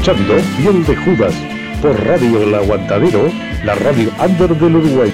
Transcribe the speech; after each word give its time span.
Escuchando 0.00 0.34
Piel 0.56 0.86
de 0.86 0.96
Judas 0.96 1.34
por 1.82 1.94
Radio 2.06 2.42
El 2.42 2.54
Aguantadero, 2.54 3.30
la 3.66 3.74
radio 3.74 4.10
under 4.18 4.56
del 4.56 4.76
Uruguay. 4.76 5.12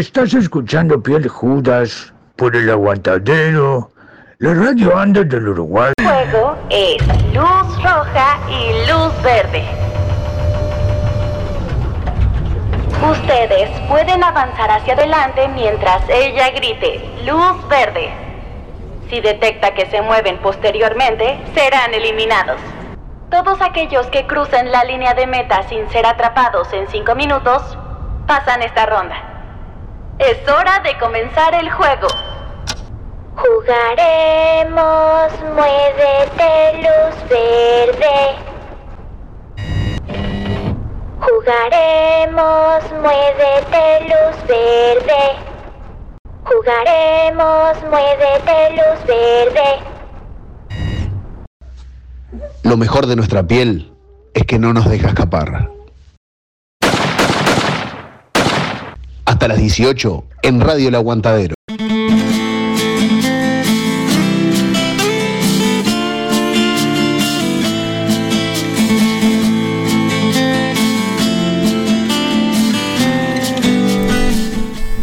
Estás 0.00 0.32
escuchando 0.32 1.02
Piel 1.02 1.28
Judas 1.28 2.10
por 2.36 2.56
el 2.56 2.70
aguantadero, 2.70 3.90
la 4.38 4.54
radio 4.54 4.96
anda 4.96 5.22
del 5.24 5.48
Uruguay. 5.48 5.92
El 5.98 6.06
juego 6.06 6.56
es 6.70 7.06
luz 7.34 7.82
roja 7.82 8.38
y 8.48 8.90
luz 8.90 9.22
verde. 9.22 9.62
Ustedes 13.10 13.68
pueden 13.90 14.24
avanzar 14.24 14.70
hacia 14.70 14.94
adelante 14.94 15.46
mientras 15.48 16.02
ella 16.08 16.48
grite 16.52 17.04
luz 17.26 17.68
verde. 17.68 18.10
Si 19.10 19.20
detecta 19.20 19.74
que 19.74 19.84
se 19.90 20.00
mueven 20.00 20.38
posteriormente, 20.38 21.38
serán 21.52 21.92
eliminados. 21.92 22.58
Todos 23.30 23.60
aquellos 23.60 24.06
que 24.06 24.26
crucen 24.26 24.72
la 24.72 24.82
línea 24.84 25.12
de 25.12 25.26
meta 25.26 25.62
sin 25.68 25.86
ser 25.90 26.06
atrapados 26.06 26.72
en 26.72 26.88
5 26.88 27.14
minutos, 27.16 27.76
pasan 28.26 28.62
esta 28.62 28.86
ronda. 28.86 29.29
Es 30.20 30.36
hora 30.46 30.80
de 30.80 30.98
comenzar 30.98 31.54
el 31.54 31.70
juego. 31.70 32.06
Jugaremos, 33.36 35.32
muévete 35.54 36.76
luz 36.82 37.16
verde. 37.30 38.36
Jugaremos, 41.20 42.84
muévete 43.00 44.08
luz 44.10 44.36
verde. 44.46 45.22
Jugaremos, 46.44 47.82
muévete 47.88 48.76
luz 48.76 49.06
verde. 49.06 49.68
Lo 52.62 52.76
mejor 52.76 53.06
de 53.06 53.16
nuestra 53.16 53.42
piel 53.42 53.90
es 54.34 54.44
que 54.44 54.58
no 54.58 54.74
nos 54.74 54.86
deja 54.90 55.08
escapar. 55.08 55.79
Hasta 59.40 59.48
las 59.48 59.58
18 59.58 60.24
en 60.42 60.60
Radio 60.60 60.88
El 60.88 60.94
Aguantadero. 60.96 61.54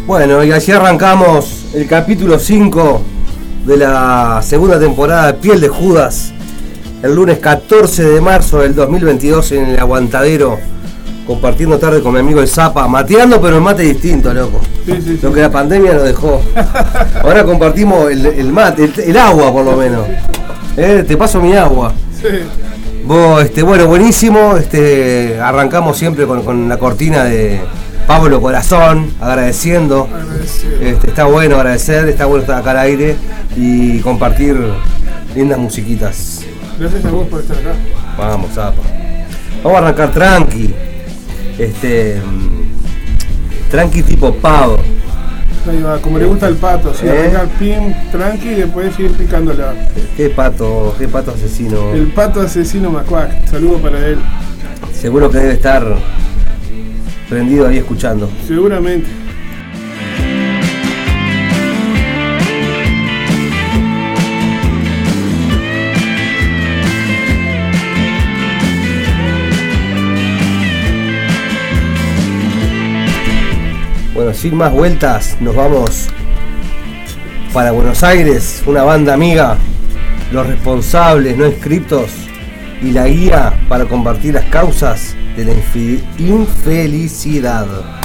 Bueno, 0.06 0.44
y 0.44 0.52
así 0.52 0.70
arrancamos 0.70 1.66
el 1.74 1.88
capítulo 1.88 2.38
5 2.38 3.02
de 3.66 3.76
la 3.76 4.40
segunda 4.44 4.78
temporada 4.78 5.32
de 5.32 5.34
Piel 5.34 5.60
de 5.60 5.68
Judas. 5.68 6.32
El 7.02 7.16
lunes 7.16 7.40
14 7.40 8.04
de 8.04 8.20
marzo 8.20 8.60
del 8.60 8.76
2022 8.76 9.50
en 9.50 9.64
el 9.64 9.80
Aguantadero 9.80 10.77
compartiendo 11.28 11.78
tarde 11.78 12.00
con 12.00 12.14
mi 12.14 12.20
amigo 12.20 12.40
el 12.40 12.48
Zapa, 12.48 12.88
mateando 12.88 13.38
pero 13.38 13.56
el 13.56 13.62
mate 13.62 13.82
distinto, 13.82 14.32
loco. 14.32 14.62
Lo 15.22 15.30
que 15.30 15.42
la 15.42 15.50
pandemia 15.50 15.92
nos 15.92 16.04
dejó. 16.04 16.40
Ahora 17.22 17.44
compartimos 17.44 18.10
el, 18.10 18.50
mate, 18.50 18.90
el, 19.04 19.16
agua 19.18 19.52
por 19.52 19.62
lo 19.62 19.76
menos. 19.76 20.06
Eh, 20.74 21.04
te 21.06 21.18
paso 21.18 21.38
mi 21.42 21.54
agua. 21.54 21.92
Este, 23.42 23.62
bueno, 23.62 23.86
buenísimo. 23.86 24.56
Este, 24.56 25.38
arrancamos 25.38 25.98
siempre 25.98 26.26
con, 26.26 26.66
la 26.66 26.78
cortina 26.78 27.24
de 27.24 27.60
Pablo 28.06 28.40
Corazón, 28.40 29.12
agradeciendo. 29.20 30.08
Este, 30.80 31.08
está 31.08 31.24
bueno 31.24 31.56
agradecer, 31.56 32.08
está 32.08 32.24
bueno 32.24 32.40
estar 32.40 32.58
acá 32.58 32.70
al 32.70 32.78
aire 32.78 33.16
y 33.54 33.98
compartir 34.00 34.56
lindas 35.34 35.58
musiquitas. 35.58 36.40
Gracias 36.78 37.04
a 37.04 37.10
vos 37.10 37.28
por 37.28 37.40
estar 37.40 37.58
acá. 37.58 37.74
Vamos, 38.16 38.50
Zapa. 38.54 38.80
Vamos 39.62 39.78
a 39.78 39.82
arrancar 39.82 40.10
tranqui 40.10 40.74
este, 41.58 42.20
tranqui 43.70 44.02
tipo 44.02 44.34
pavo. 44.34 44.78
Ahí 45.68 45.82
va, 45.82 45.98
como 45.98 46.18
le 46.18 46.24
gusta 46.24 46.48
el 46.48 46.56
pato, 46.56 46.94
si 46.94 47.06
¿Eh? 47.06 47.10
arranca 47.10 47.42
el 47.42 47.48
pin 47.50 47.94
tranqui 48.10 48.48
y 48.48 48.54
después 48.54 48.94
sigue 48.94 49.10
picándola. 49.10 49.74
Qué 50.16 50.30
pato, 50.30 50.94
qué 50.98 51.08
pato 51.08 51.32
asesino. 51.32 51.92
El 51.92 52.06
pato 52.06 52.40
asesino 52.40 52.90
Macuac, 52.90 53.46
saludo 53.46 53.78
para 53.78 54.06
él. 54.06 54.18
Seguro 54.92 55.30
que 55.30 55.38
debe 55.38 55.52
estar 55.52 55.84
prendido 57.28 57.68
ahí 57.68 57.78
escuchando. 57.78 58.30
Seguramente. 58.46 59.27
Sin 74.32 74.56
más 74.56 74.72
vueltas, 74.72 75.36
nos 75.40 75.54
vamos 75.56 76.08
para 77.52 77.70
Buenos 77.72 78.02
Aires, 78.02 78.62
una 78.66 78.82
banda 78.82 79.14
amiga, 79.14 79.56
los 80.32 80.46
responsables 80.46 81.36
no 81.36 81.46
escritos 81.46 82.10
y 82.82 82.90
la 82.90 83.06
guía 83.06 83.54
para 83.68 83.86
compartir 83.86 84.34
las 84.34 84.44
causas 84.46 85.16
de 85.36 85.44
la 85.46 85.52
infelicidad. 86.18 87.97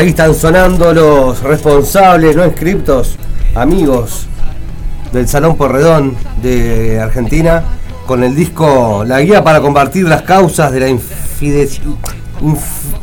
Ahí 0.00 0.08
están 0.08 0.34
sonando 0.34 0.94
los 0.94 1.42
responsables, 1.42 2.34
no 2.34 2.46
inscriptos, 2.46 3.16
amigos 3.54 4.28
del 5.12 5.28
Salón 5.28 5.58
Porredón 5.58 6.16
de 6.40 6.98
Argentina, 6.98 7.62
con 8.06 8.24
el 8.24 8.34
disco 8.34 9.04
La 9.06 9.20
Guía 9.20 9.44
para 9.44 9.60
combatir 9.60 10.08
las 10.08 10.22
causas 10.22 10.72
de 10.72 10.80
la 10.80 10.88
infidelidad. 10.88 11.82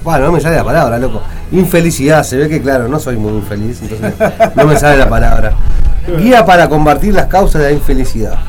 bueno, 0.04 0.26
no 0.26 0.32
me 0.32 0.42
sale 0.42 0.56
la 0.56 0.64
palabra, 0.64 0.98
loco. 0.98 1.22
Infelicidad, 1.52 2.24
se 2.24 2.36
ve 2.36 2.50
que 2.50 2.64
claro, 2.64 2.88
no 2.88 3.00
soy 3.00 3.16
muy 3.16 3.34
infeliz, 3.34 3.80
entonces 3.84 4.16
no 4.56 4.66
me 4.66 4.76
sale 4.76 4.98
la 4.98 5.08
palabra. 5.08 5.54
Guía 6.18 6.44
para 6.48 6.68
combatir 6.68 7.14
las 7.14 7.28
causas 7.28 7.62
de 7.62 7.68
la 7.68 7.74
infelicidad. 7.74 8.40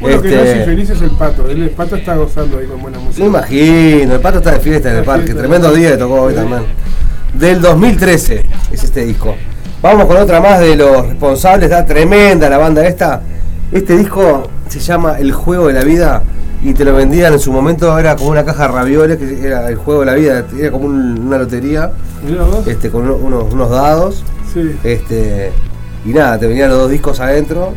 Bueno, 0.00 0.20
que 0.20 0.30
no 0.34 0.42
es 0.42 0.48
Este, 0.48 0.58
infeliz 0.58 0.90
es 0.90 1.00
el 1.00 1.10
pato. 1.10 1.48
El, 1.48 1.62
el 1.62 1.70
pato 1.70 1.94
está 1.94 2.16
gozando 2.16 2.58
ahí 2.58 2.66
con 2.66 2.82
buena 2.82 2.98
música. 2.98 3.20
Me 3.22 3.28
imagino, 3.28 4.14
el 4.14 4.20
pato 4.20 4.38
está 4.38 4.50
de 4.50 4.58
fiesta 4.58 4.90
en 4.90 4.96
el 4.96 5.04
parque. 5.04 5.32
Tremendo 5.32 5.72
día 5.72 5.92
que 5.92 5.96
tocó 5.98 6.22
hoy 6.22 6.34
Sí. 6.34 6.40
también. 6.40 6.62
Del 7.38 7.60
2013 7.60 8.44
es 8.72 8.84
este 8.84 9.04
disco. 9.04 9.34
Vamos 9.82 10.06
con 10.06 10.16
otra 10.16 10.40
más 10.40 10.60
de 10.60 10.76
los 10.76 11.06
responsables. 11.08 11.70
Está 11.70 11.84
tremenda 11.84 12.48
la 12.48 12.58
banda 12.58 12.86
esta. 12.86 13.20
Este 13.72 13.96
disco 13.96 14.48
se 14.68 14.78
llama 14.80 15.18
El 15.18 15.32
Juego 15.32 15.66
de 15.68 15.74
la 15.74 15.82
Vida 15.84 16.22
y 16.62 16.72
te 16.74 16.84
lo 16.84 16.94
vendían 16.94 17.32
en 17.32 17.38
su 17.40 17.52
momento. 17.52 17.98
Era 17.98 18.16
como 18.16 18.30
una 18.30 18.44
caja 18.44 18.68
de 18.68 18.72
ravioles, 18.74 19.18
que 19.18 19.46
era 19.46 19.68
el 19.68 19.76
Juego 19.76 20.00
de 20.00 20.06
la 20.06 20.14
Vida. 20.14 20.44
Era 20.58 20.70
como 20.70 20.86
un- 20.86 21.26
una 21.26 21.38
lotería 21.38 21.90
este, 22.66 22.90
con 22.90 23.02
uno- 23.02 23.16
unos, 23.16 23.52
unos 23.52 23.70
dados. 23.70 24.24
Sí. 24.52 24.76
Este, 24.84 25.50
y 26.04 26.10
nada, 26.10 26.38
te 26.38 26.46
venían 26.46 26.70
los 26.70 26.78
dos 26.78 26.90
discos 26.90 27.18
adentro. 27.20 27.72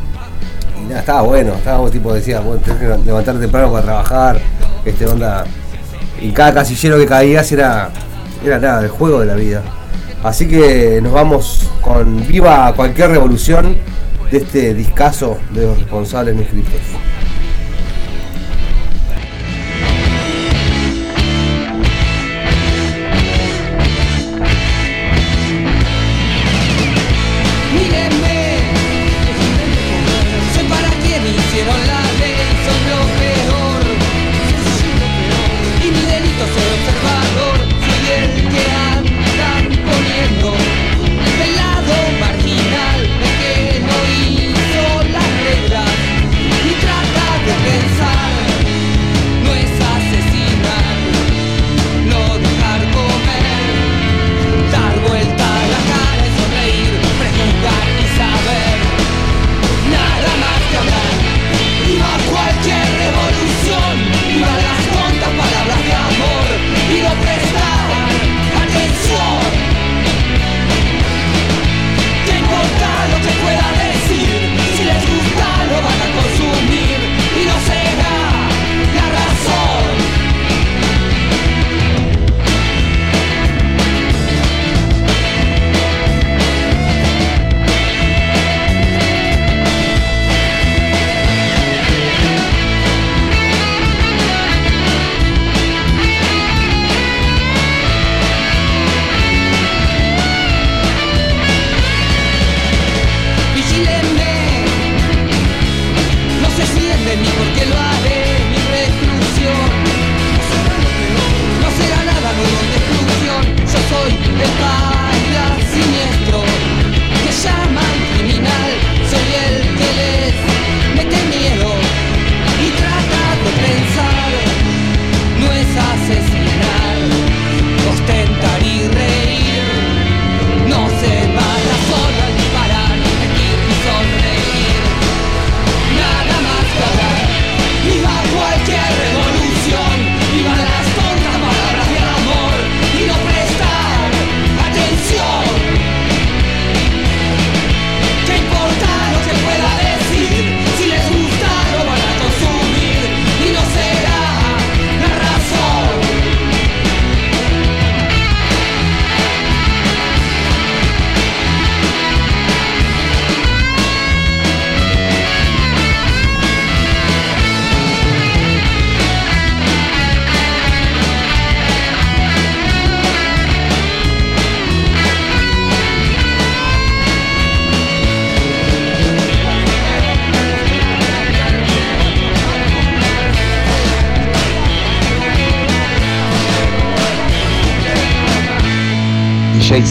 Y 0.82 0.88
nada, 0.88 1.00
estaba 1.00 1.22
bueno, 1.24 1.56
estaba 1.56 1.90
tipo, 1.90 2.14
decía, 2.14 2.40
bueno, 2.42 2.62
tenés 2.64 2.80
que 2.80 2.88
levantarte 3.06 3.42
temprano 3.42 3.72
para 3.72 3.84
trabajar, 3.84 4.40
este 4.86 5.06
onda. 5.08 5.44
Y 6.22 6.32
cada 6.32 6.54
casillero 6.54 6.98
que 6.98 7.06
caías 7.08 7.52
era, 7.52 7.90
era 8.44 8.60
nada, 8.60 8.84
el 8.84 8.90
juego 8.90 9.20
de 9.20 9.26
la 9.26 9.36
vida. 9.36 9.62
Así 10.24 10.48
que 10.48 11.00
nos 11.02 11.14
vamos 11.14 11.70
con 11.82 12.28
Viva 12.28 12.74
cualquier 12.76 13.12
revolución 13.12 13.78
de 14.32 14.38
este 14.38 14.74
discazo 14.74 15.38
de 15.54 15.66
los 15.66 15.78
responsables 15.78 16.36
no 16.36 16.42
inscritos. 16.42 16.82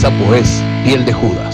DJ 0.07 0.13
Sapo 0.13 0.35
es 0.35 0.63
piel 0.85 1.05
de 1.05 1.13
Judas. 1.13 1.46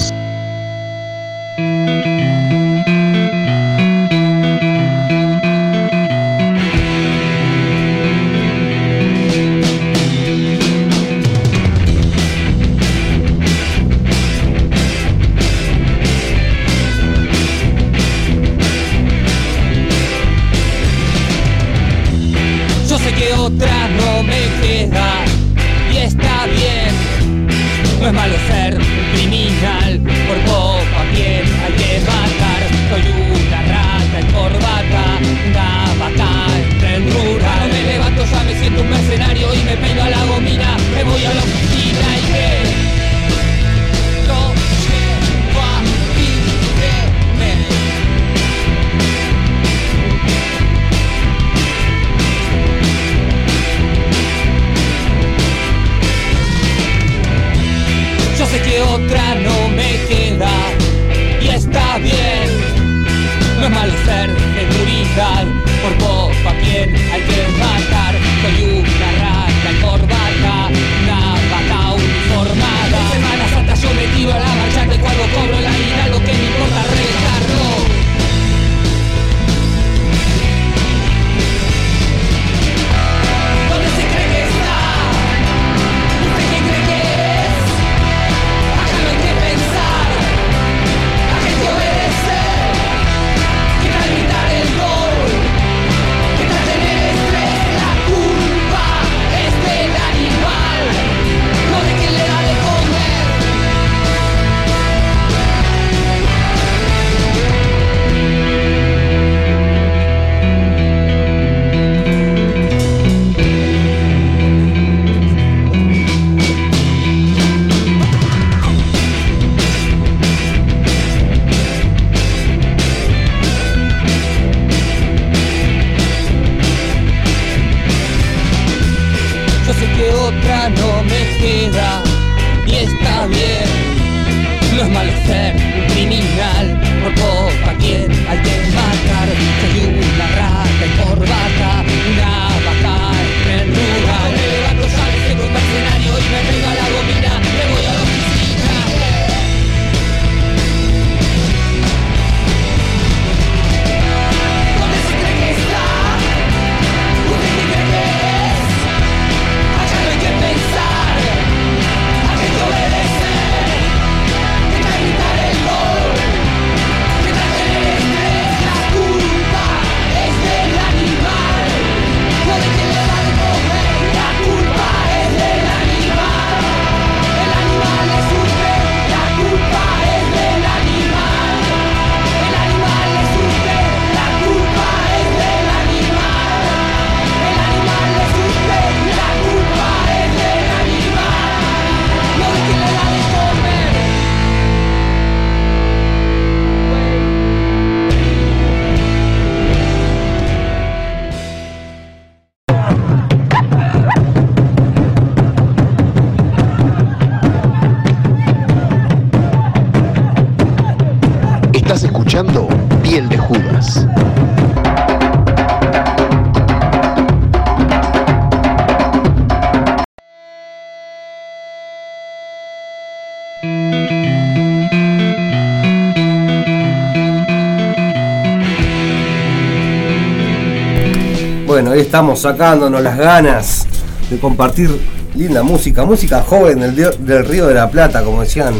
Estamos 232.02 232.40
sacándonos 232.40 233.00
las 233.00 233.16
ganas 233.16 233.86
de 234.28 234.38
compartir 234.38 234.90
linda 235.34 235.62
música, 235.62 236.04
música 236.04 236.42
joven 236.42 236.80
del, 236.80 236.94
del 236.94 237.44
Río 237.46 237.68
de 237.68 237.74
la 237.74 237.88
Plata, 237.90 238.22
como 238.22 238.42
decían 238.42 238.74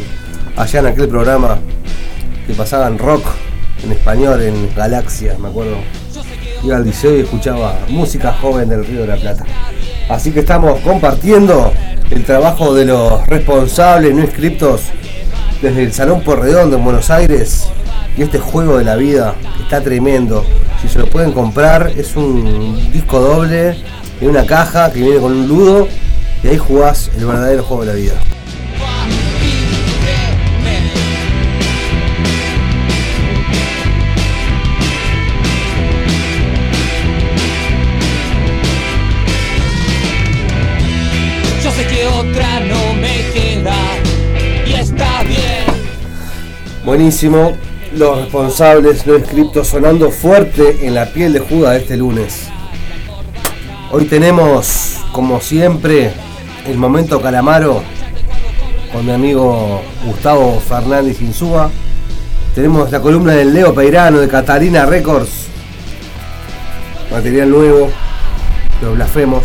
allá 0.56 0.80
en 0.80 0.86
aquel 0.86 1.08
programa 1.08 1.58
que 2.46 2.52
pasaban 2.54 2.98
rock 2.98 3.24
en 3.84 3.92
español 3.92 4.42
en 4.42 4.74
Galaxia, 4.74 5.36
me 5.38 5.48
acuerdo. 5.48 5.76
Iba 6.64 6.76
al 6.76 6.84
liceo 6.84 7.16
y 7.16 7.20
escuchaba 7.20 7.78
música 7.88 8.32
joven 8.40 8.68
del 8.68 8.84
Río 8.84 9.02
de 9.02 9.06
la 9.08 9.16
Plata. 9.16 9.44
Así 10.08 10.30
que 10.30 10.40
estamos 10.40 10.80
compartiendo 10.80 11.72
el 12.10 12.24
trabajo 12.24 12.74
de 12.74 12.84
los 12.84 13.26
responsables 13.26 14.14
no 14.14 14.22
inscriptos 14.22 14.82
desde 15.60 15.84
el 15.84 15.92
Salón 15.92 16.22
Porredón 16.22 16.72
en 16.72 16.84
Buenos 16.84 17.10
Aires 17.10 17.68
y 18.16 18.22
este 18.22 18.38
juego 18.38 18.78
de 18.78 18.84
la 18.84 18.96
vida 18.96 19.34
está 19.62 19.80
tremendo. 19.80 20.44
Si 20.82 20.88
se 20.88 20.98
lo 20.98 21.06
pueden 21.06 21.30
comprar, 21.30 21.92
es 21.96 22.16
un 22.16 22.90
disco 22.92 23.20
doble 23.20 23.76
en 24.20 24.28
una 24.28 24.44
caja 24.44 24.90
que 24.92 25.00
viene 25.00 25.20
con 25.20 25.30
un 25.32 25.46
ludo 25.46 25.86
y 26.42 26.48
ahí 26.48 26.58
jugás 26.58 27.08
el 27.16 27.24
verdadero 27.24 27.62
juego 27.62 27.84
de 27.84 27.92
la 27.92 27.94
vida. 27.94 28.14
Yo 41.62 41.70
sé 41.70 41.86
que 41.86 42.06
otra 42.08 42.58
no 42.58 42.94
me 42.94 43.30
queda 43.32 43.76
y 44.66 44.72
está 44.72 45.22
bien. 45.22 45.64
Buenísimo. 46.84 47.56
Los 47.94 48.22
responsables 48.22 49.06
no 49.06 49.18
inscriptos 49.18 49.68
sonando 49.68 50.10
fuerte 50.10 50.86
en 50.86 50.94
la 50.94 51.12
piel 51.12 51.34
de 51.34 51.40
Judas 51.40 51.76
este 51.76 51.98
lunes. 51.98 52.48
Hoy 53.90 54.06
tenemos, 54.06 54.96
como 55.12 55.42
siempre, 55.42 56.10
el 56.66 56.78
momento 56.78 57.20
Calamaro 57.20 57.82
con 58.90 59.04
mi 59.04 59.12
amigo 59.12 59.82
Gustavo 60.06 60.58
Fernández 60.58 61.20
Insúa. 61.20 61.70
Tenemos 62.54 62.90
la 62.90 63.00
columna 63.00 63.32
del 63.34 63.52
Leo 63.52 63.74
Peirano 63.74 64.20
de 64.20 64.28
Catalina 64.28 64.86
Records. 64.86 65.48
Material 67.10 67.50
nuevo, 67.50 67.90
los 68.80 68.94
blasfemos. 68.94 69.42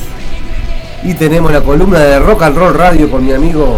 Y 1.03 1.15
tenemos 1.15 1.51
la 1.51 1.61
columna 1.61 1.99
de 1.99 2.19
Rock 2.19 2.43
and 2.43 2.57
Roll 2.57 2.75
Radio 2.75 3.11
con 3.11 3.25
mi 3.25 3.33
amigo 3.33 3.77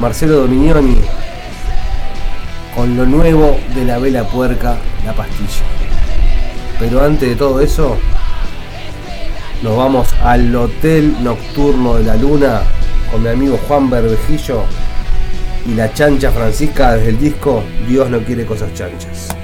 Marcelo 0.00 0.36
Dominioni 0.40 0.96
lo 2.96 3.06
nuevo 3.06 3.58
de 3.74 3.84
la 3.84 3.98
vela 3.98 4.24
puerca, 4.24 4.76
la 5.04 5.12
pastilla. 5.12 5.64
Pero 6.78 7.02
antes 7.02 7.28
de 7.28 7.36
todo 7.36 7.60
eso, 7.60 7.98
nos 9.62 9.76
vamos 9.76 10.14
al 10.22 10.54
Hotel 10.54 11.16
Nocturno 11.22 11.96
de 11.96 12.04
la 12.04 12.16
Luna 12.16 12.62
con 13.10 13.22
mi 13.22 13.28
amigo 13.28 13.58
Juan 13.66 13.90
Berbejillo 13.90 14.62
y 15.66 15.74
la 15.74 15.92
chancha 15.92 16.30
Francisca 16.30 16.94
desde 16.94 17.10
el 17.10 17.18
disco 17.18 17.62
Dios 17.86 18.08
no 18.10 18.20
quiere 18.20 18.46
cosas 18.46 18.72
chanchas. 18.74 19.37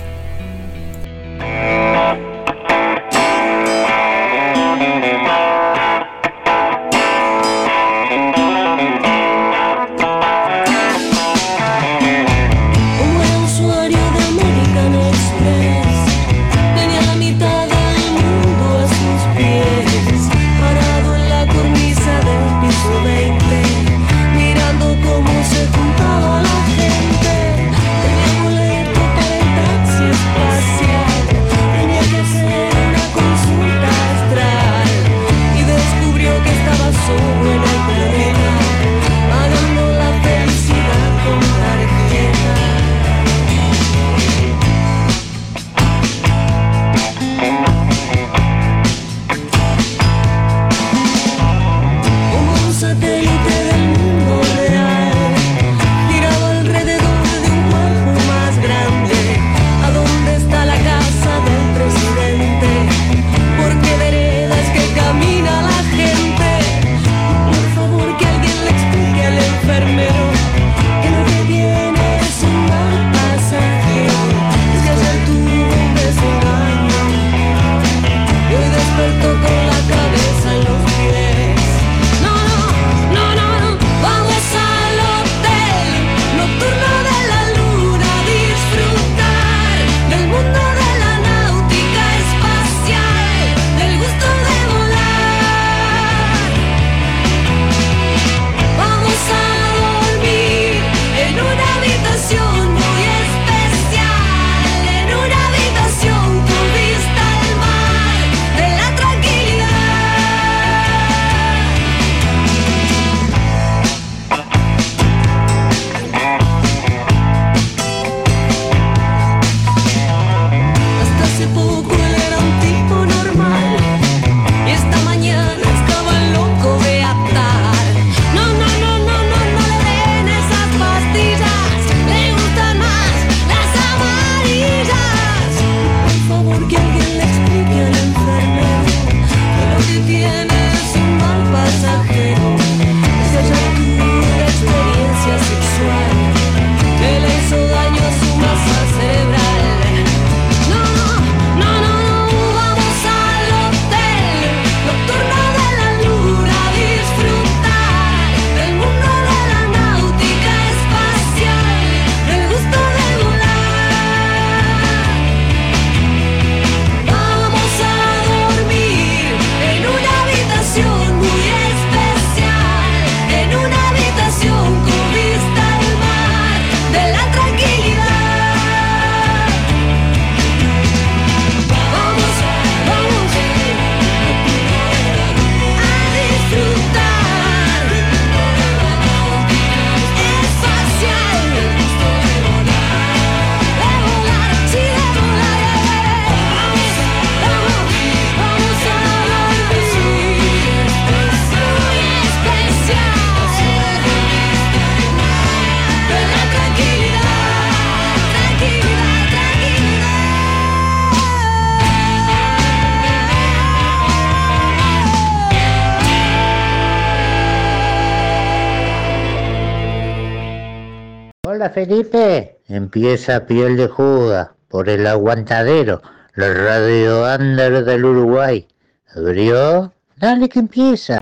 Felipe! 221.74 222.60
Empieza 222.68 223.46
piel 223.46 223.76
de 223.76 223.88
juda 223.88 224.54
por 224.68 224.88
el 224.88 225.08
aguantadero, 225.08 226.02
la 226.36 226.54
radio 226.54 227.24
under 227.34 227.84
del 227.84 228.04
Uruguay. 228.04 228.64
¿Abrió? 229.12 229.92
Dale 230.16 230.48
que 230.48 230.60
empieza. 230.60 231.18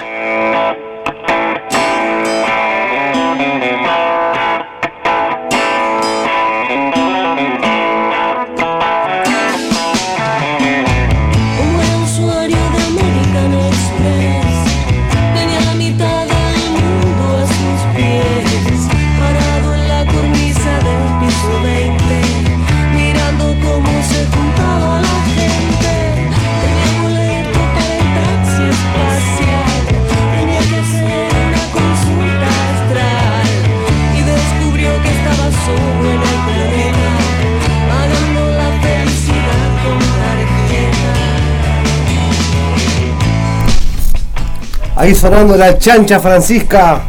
Ahí 45.03 45.17
sonando 45.17 45.57
la 45.57 45.77
chancha 45.79 46.21
francisca 46.21 47.03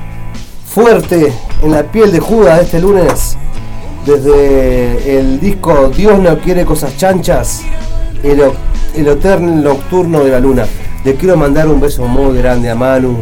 fuerte 0.65 1.31
en 1.61 1.71
la 1.71 1.83
piel 1.83 2.11
de 2.11 2.19
Judas 2.19 2.61
este 2.63 2.81
lunes. 2.81 3.37
Desde 4.03 5.19
el 5.19 5.39
disco 5.39 5.91
Dios 5.95 6.17
no 6.17 6.39
quiere 6.39 6.65
cosas 6.65 6.97
chanchas, 6.97 7.61
el, 8.23 8.41
el 8.95 9.07
eterno 9.07 9.61
nocturno 9.61 10.23
de 10.23 10.31
la 10.31 10.39
luna. 10.39 10.65
Le 11.05 11.13
quiero 11.13 11.37
mandar 11.37 11.67
un 11.67 11.79
beso 11.79 12.07
muy 12.07 12.35
grande 12.35 12.67
a 12.71 12.73
Manu, 12.73 13.19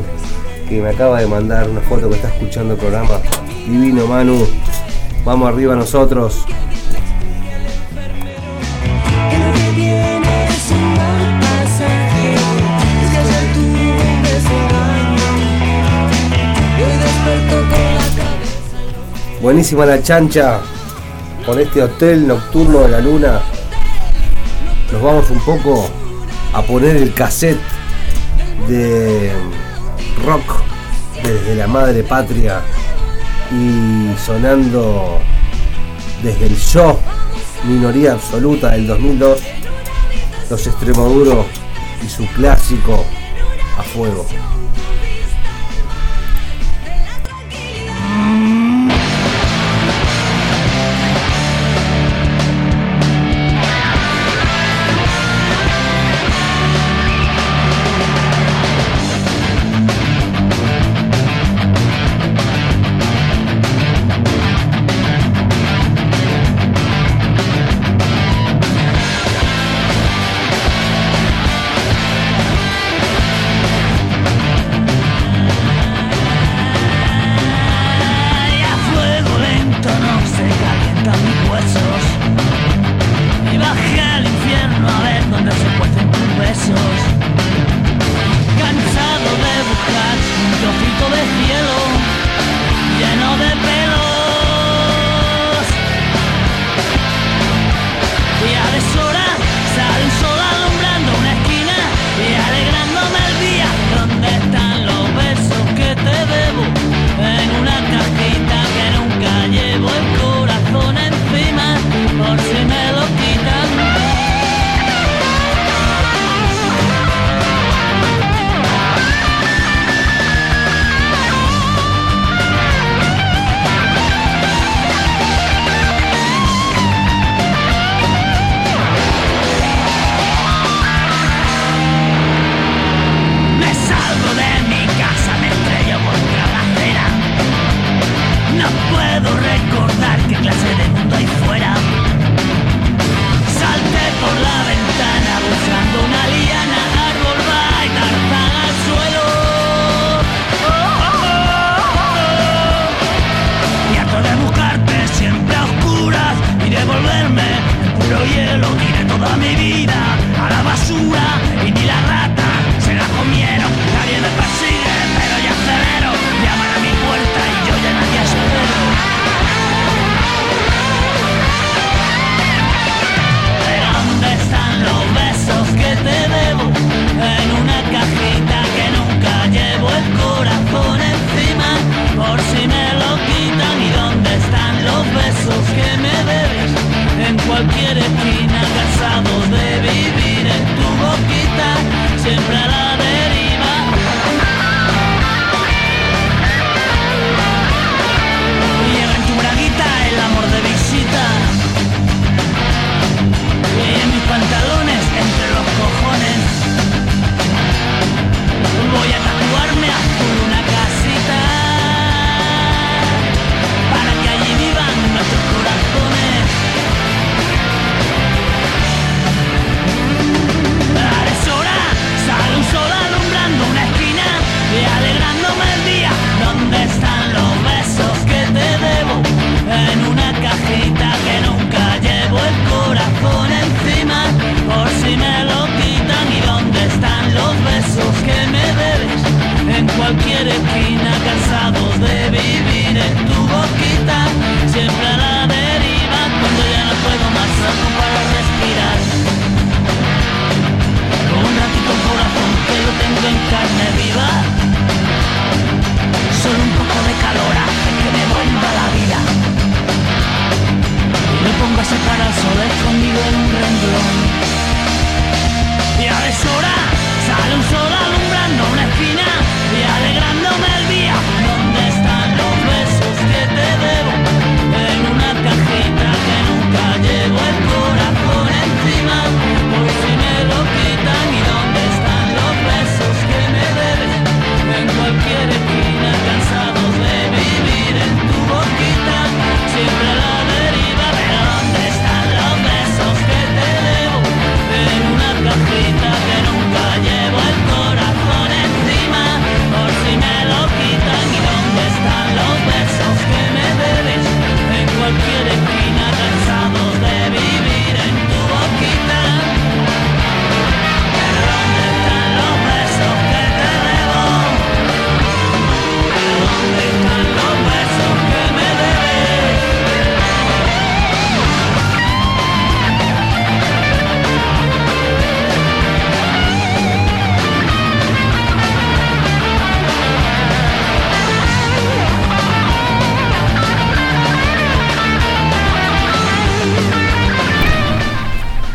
que 0.70 0.82
me 0.82 0.92
acaba 0.92 1.20
de 1.20 1.28
mandar 1.28 1.70
una 1.70 1.82
foto 1.82 2.08
que 2.08 2.16
está 2.16 2.30
escuchando 2.30 2.76
el 2.76 2.80
programa. 2.80 3.20
Divino 3.68 4.08
Manu, 4.08 4.48
vamos 5.26 5.50
arriba 5.50 5.76
nosotros. 5.76 6.46
Buenísima 19.52 19.86
la 19.86 20.02
chancha 20.02 20.62
con 21.46 21.60
este 21.60 21.84
hotel 21.84 22.26
nocturno 22.26 22.84
de 22.84 22.88
la 22.88 23.02
luna. 23.02 23.42
Nos 24.90 25.02
vamos 25.02 25.30
un 25.30 25.42
poco 25.42 25.90
a 26.54 26.62
poner 26.62 26.96
el 26.96 27.14
cassette 27.14 27.60
de 28.70 29.34
rock 30.26 30.62
desde 31.22 31.56
la 31.56 31.68
madre 31.68 32.02
patria 32.04 32.62
y 33.52 34.18
sonando 34.26 35.20
desde 36.24 36.46
el 36.46 36.56
show 36.56 36.98
minoría 37.66 38.14
absoluta 38.14 38.70
del 38.70 38.88
2002 38.88 39.42
los 40.50 40.66
extremoduros 40.66 41.46
y 42.02 42.08
su 42.08 42.26
clásico 42.28 43.04
a 43.78 43.84
fuego. 43.84 44.26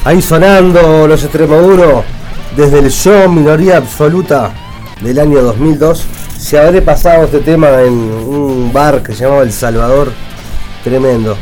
Ahí 0.07 0.23
sonando 0.23 1.09
los 1.09 1.25
Extremaduros 1.25 2.05
desde 2.57 2.79
el 2.79 2.92
show 2.92 3.29
Minoría 3.29 3.79
Absoluta 3.79 4.53
del 5.01 5.19
año 5.19 5.42
2002. 5.42 6.07
Se 6.38 6.61
habré 6.61 6.81
pasado 6.81 7.25
este 7.25 7.40
tema 7.40 7.83
en 7.83 7.92
un 7.92 8.71
bar 8.73 9.03
que 9.03 9.16
se 9.16 9.25
llamaba 9.25 9.42
El 9.42 9.51
Salvador. 9.51 10.12
Tremendo. 10.85 11.37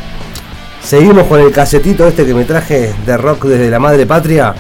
Seguimos 0.82 1.26
con 1.26 1.40
el 1.40 1.52
casetito 1.52 2.08
este 2.08 2.24
que 2.24 2.32
me 2.32 2.46
traje 2.46 2.94
de 3.04 3.16
rock 3.18 3.44
desde 3.44 3.68
la 3.68 3.78
madre 3.78 4.06
patria. 4.06 4.54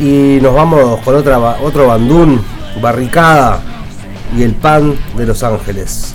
Y 0.00 0.40
nos 0.42 0.52
vamos 0.52 0.98
con 1.02 1.14
otro 1.14 1.86
bandún, 1.86 2.44
barricada 2.80 3.60
y 4.36 4.42
el 4.42 4.56
pan 4.56 4.96
de 5.16 5.26
Los 5.26 5.44
Ángeles. 5.44 6.11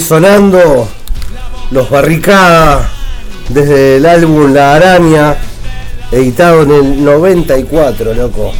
sonando 0.00 0.88
Los 1.70 1.90
Barricadas 1.90 2.86
desde 3.48 3.96
el 3.96 4.06
álbum 4.06 4.52
La 4.52 4.74
Araña, 4.74 5.36
editado 6.10 6.62
en 6.62 6.70
el 6.70 7.04
94, 7.04 8.14
loco. 8.14 8.52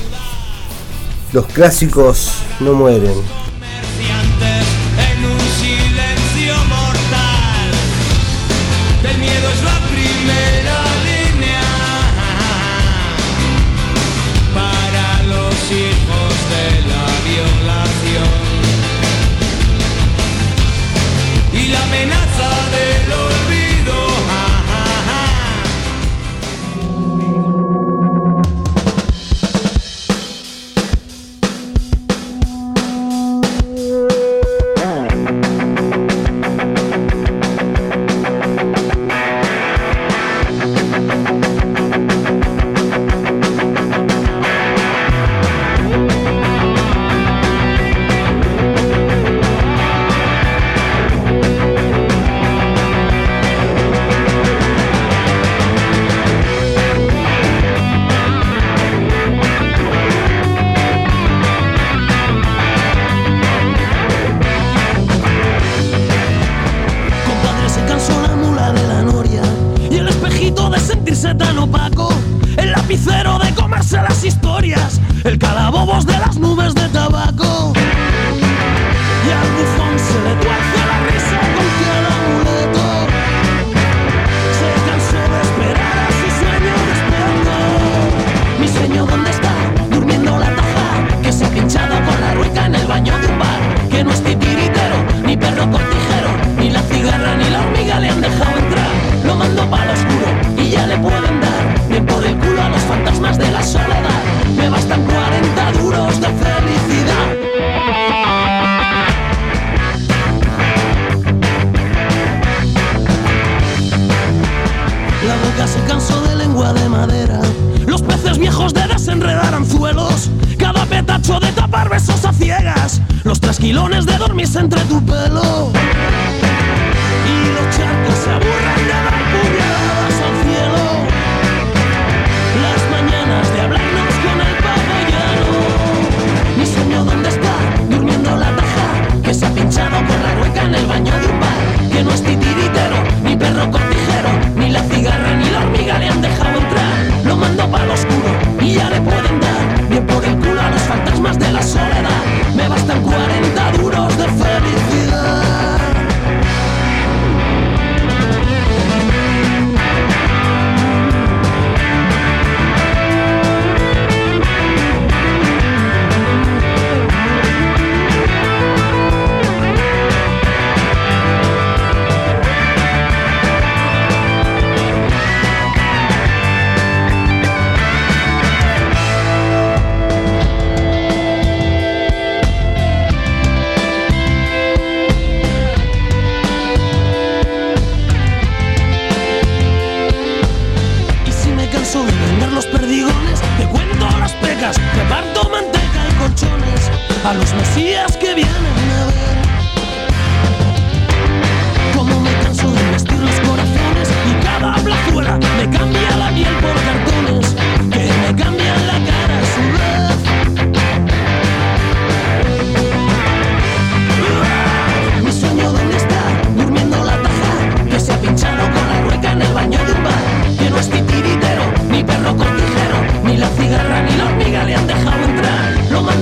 Los 1.32 1.47
clásicos 1.47 2.32
no 2.61 2.74
mueren. 2.74 3.43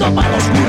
mundo 0.02 0.20
para 0.20 0.36
los 0.36 0.61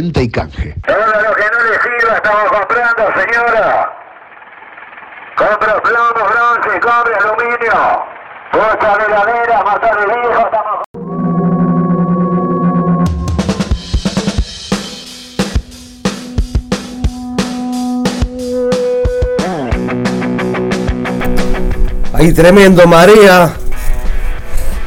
Venta 0.00 0.22
y 0.22 0.30
canje. 0.30 0.76
Ahora 0.86 1.22
lo 1.22 1.34
que 1.34 1.42
no 1.42 1.58
le 1.64 1.72
sirva 1.80 2.14
estamos 2.14 2.44
comprando, 2.52 3.02
señora. 3.20 3.92
Compra 5.36 5.82
plomo, 5.82 6.22
bronce, 6.30 6.78
cobre, 6.78 7.14
aluminio. 7.16 8.04
Pocha 8.52 8.96
de 8.96 9.08
laderas, 9.08 9.64
matar 9.64 9.98
de 9.98 10.06
viejo, 10.06 10.40
estamos... 10.46 10.84
Ahí 22.14 22.32
tremendo 22.32 22.86
marea, 22.86 23.50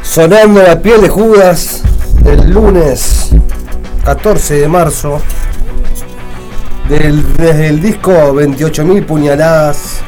sonando 0.03 0.64
la 0.64 0.80
piel 0.80 1.01
de 1.01 1.09
Judas 1.09 1.84
del 2.24 2.49
lunes 2.49 3.21
14 4.04 4.56
de 4.56 4.68
marzo, 4.68 5.22
del, 6.89 7.34
desde 7.38 7.68
el 7.68 7.82
disco 7.82 8.12
28.000 8.12 9.06
puñaladas, 9.06 10.02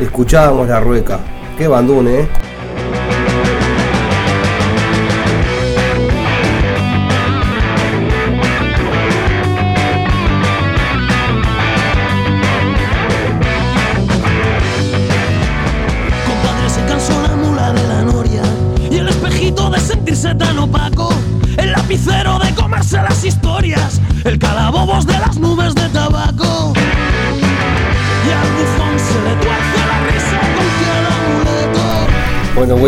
escuchábamos 0.00 0.68
La 0.68 0.78
Rueca. 0.78 1.18
Qué 1.58 1.66
bandún, 1.66 2.08
¿eh? 2.08 2.28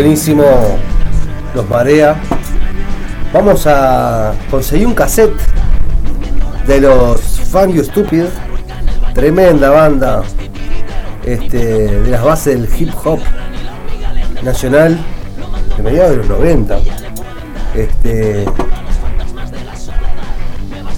buenísimo 0.01 0.45
Los 1.53 1.69
Marea. 1.69 2.15
Vamos 3.33 3.67
a 3.67 4.31
conseguir 4.49 4.87
un 4.87 4.93
cassette 4.93 5.35
de 6.65 6.79
los 6.79 7.19
Fang 7.19 7.77
Stupid. 7.83 8.23
Tremenda 9.13 9.69
banda 9.69 10.23
este, 11.25 11.57
de 11.99 12.11
las 12.11 12.23
bases 12.23 12.61
del 12.61 12.69
hip 12.79 12.93
hop 13.03 13.19
nacional 14.41 14.97
de 15.75 15.83
mediados 15.83 16.11
de 16.11 16.15
los 16.15 16.27
90. 16.29 16.79
Este, 17.75 18.45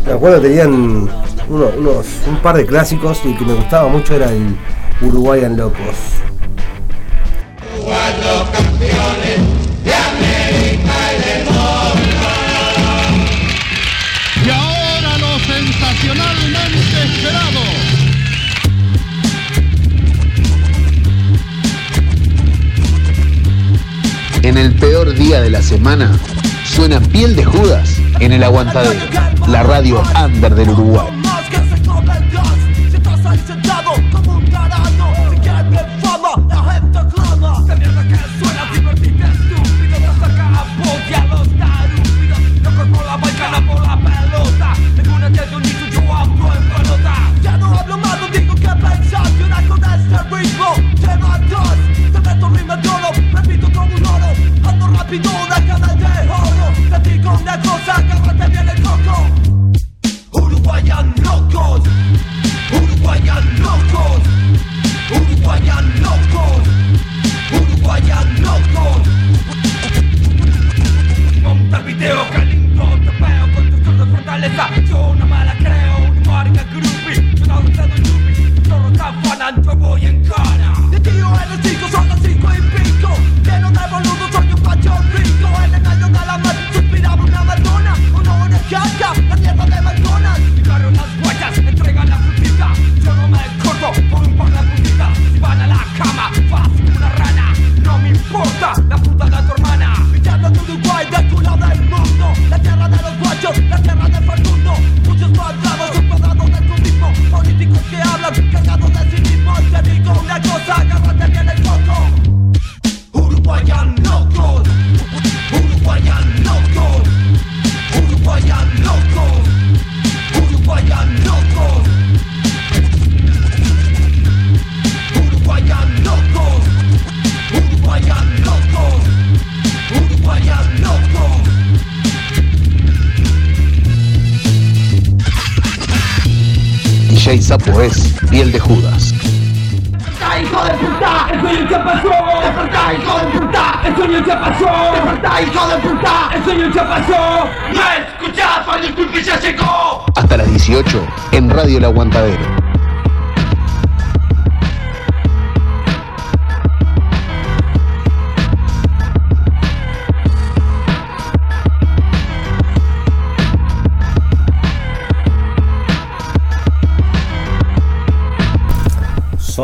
me 0.05 0.13
acuerdo 0.13 0.43
que 0.43 0.47
tenían 0.47 1.09
unos, 1.49 2.05
un 2.27 2.37
par 2.43 2.55
de 2.55 2.67
clásicos 2.67 3.19
y 3.25 3.33
que 3.33 3.45
me 3.45 3.55
gustaba 3.55 3.89
mucho 3.89 4.13
era 4.13 4.31
el 4.31 4.55
Uruguayan 5.01 5.57
Locos. 5.57 6.10
suena 26.63 27.01
Piel 27.01 27.35
de 27.35 27.43
Judas 27.43 27.97
en 28.21 28.31
el 28.31 28.43
Aguantadero, 28.43 28.99
la 29.47 29.61
radio 29.63 30.01
under 30.23 30.55
del 30.55 30.69
Uruguay. 30.69 31.20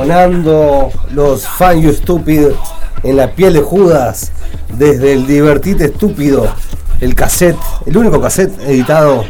los 0.07 1.47
Fan 1.47 1.81
You 1.81 1.91
Stupid 1.91 2.47
en 3.03 3.17
la 3.17 3.31
piel 3.31 3.53
de 3.53 3.61
Judas 3.61 4.31
desde 4.77 5.13
el 5.13 5.27
Divertite 5.27 5.85
Estúpido, 5.85 6.47
el 7.01 7.13
cassette, 7.13 7.57
el 7.85 7.97
único 7.97 8.21
cassette 8.21 8.59
editado 8.61 9.25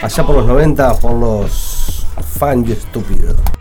allá 0.00 0.26
por 0.26 0.36
los 0.36 0.46
90 0.46 0.94
por 0.94 1.12
los 1.12 2.06
Fan 2.38 2.64
You 2.64 2.74
Stupid. 2.74 3.51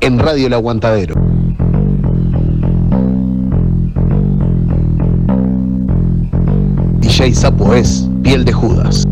en 0.00 0.18
Radio 0.18 0.48
El 0.48 0.54
Aguantadero. 0.54 1.14
DJ 6.98 7.32
Sapo 7.32 7.72
es 7.72 8.08
piel 8.24 8.44
de 8.44 8.52
Judas. 8.52 9.07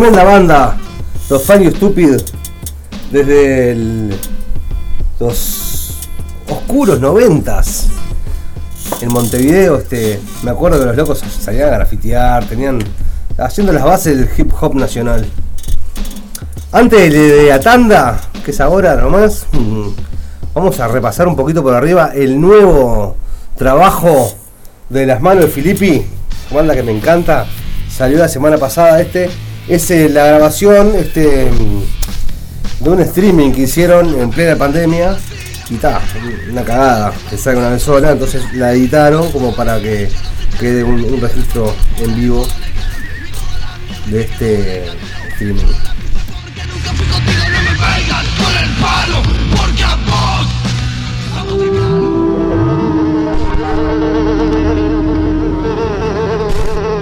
Tremenda 0.00 0.24
banda, 0.24 0.76
los 1.28 1.42
Funny 1.42 1.70
Stupid, 1.72 2.16
desde 3.12 3.76
los 5.18 6.08
oscuros 6.48 6.98
noventas. 6.98 7.88
En 9.02 9.12
Montevideo, 9.12 9.76
este, 9.76 10.18
me 10.42 10.52
acuerdo 10.52 10.80
que 10.80 10.86
los 10.86 10.96
locos 10.96 11.18
salían 11.18 11.68
a 11.68 11.76
grafitear, 11.76 12.46
tenían, 12.46 12.78
haciendo 13.36 13.74
las 13.74 13.84
bases 13.84 14.16
del 14.16 14.30
hip 14.38 14.50
hop 14.58 14.74
nacional. 14.74 15.26
Antes 16.72 17.12
de, 17.12 17.18
de 17.18 17.48
la 17.50 17.60
tanda, 17.60 18.18
que 18.42 18.52
es 18.52 18.60
ahora 18.62 18.96
nomás, 18.96 19.48
mm, 19.52 19.88
vamos 20.54 20.80
a 20.80 20.88
repasar 20.88 21.28
un 21.28 21.36
poquito 21.36 21.62
por 21.62 21.74
arriba 21.74 22.12
el 22.14 22.40
nuevo 22.40 23.16
trabajo 23.54 24.32
de 24.88 25.04
las 25.04 25.20
manos 25.20 25.44
de 25.44 25.50
Filippi, 25.50 26.06
banda 26.50 26.74
que 26.74 26.82
me 26.82 26.92
encanta, 26.92 27.44
salió 27.94 28.16
la 28.16 28.28
semana 28.28 28.56
pasada 28.56 28.98
este, 28.98 29.28
es 29.70 29.88
eh, 29.92 30.08
la 30.08 30.26
grabación 30.26 30.94
este, 30.96 31.48
de 32.80 32.90
un 32.90 33.00
streaming 33.00 33.52
que 33.52 33.62
hicieron 33.62 34.20
en 34.20 34.28
plena 34.30 34.56
pandemia 34.56 35.16
y 35.70 35.74
una 36.50 36.64
cagada, 36.64 37.12
que 37.30 37.38
salga 37.38 37.60
una 37.60 37.70
vez 37.70 37.82
sola, 37.82 38.10
entonces 38.10 38.42
la 38.54 38.72
editaron 38.72 39.30
como 39.30 39.54
para 39.54 39.80
que 39.80 40.10
quede 40.58 40.82
un, 40.82 41.20
registro 41.20 41.72
en 41.98 42.16
vivo 42.16 42.44
de 44.06 44.22
este 44.22 44.86
streaming. 45.34 45.62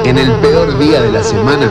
En 0.05 0.19
el 0.19 0.33
peor 0.41 0.79
día 0.79 1.01
de 1.01 1.13
la 1.13 1.23
semana, 1.23 1.71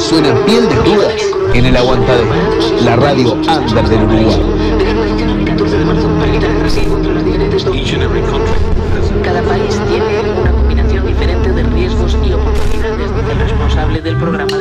suena 0.00 0.34
piel 0.46 0.66
de 0.68 0.76
Judas 0.76 1.22
en 1.52 1.66
el 1.66 1.76
aguantadero, 1.76 2.34
la 2.82 2.96
radio 2.96 3.34
under 3.34 3.88
del 3.88 4.02
Uruguay. 4.04 4.42
Cada 9.22 9.42
país 9.42 9.78
tiene 9.88 10.40
una 10.40 10.52
combinación 10.52 11.06
diferente 11.06 11.52
de 11.52 11.62
riesgos 11.64 12.16
y 12.24 12.32
oportunidades, 12.32 13.10
el 13.30 13.38
responsable 13.38 14.00
del 14.00 14.16
programa 14.16 14.56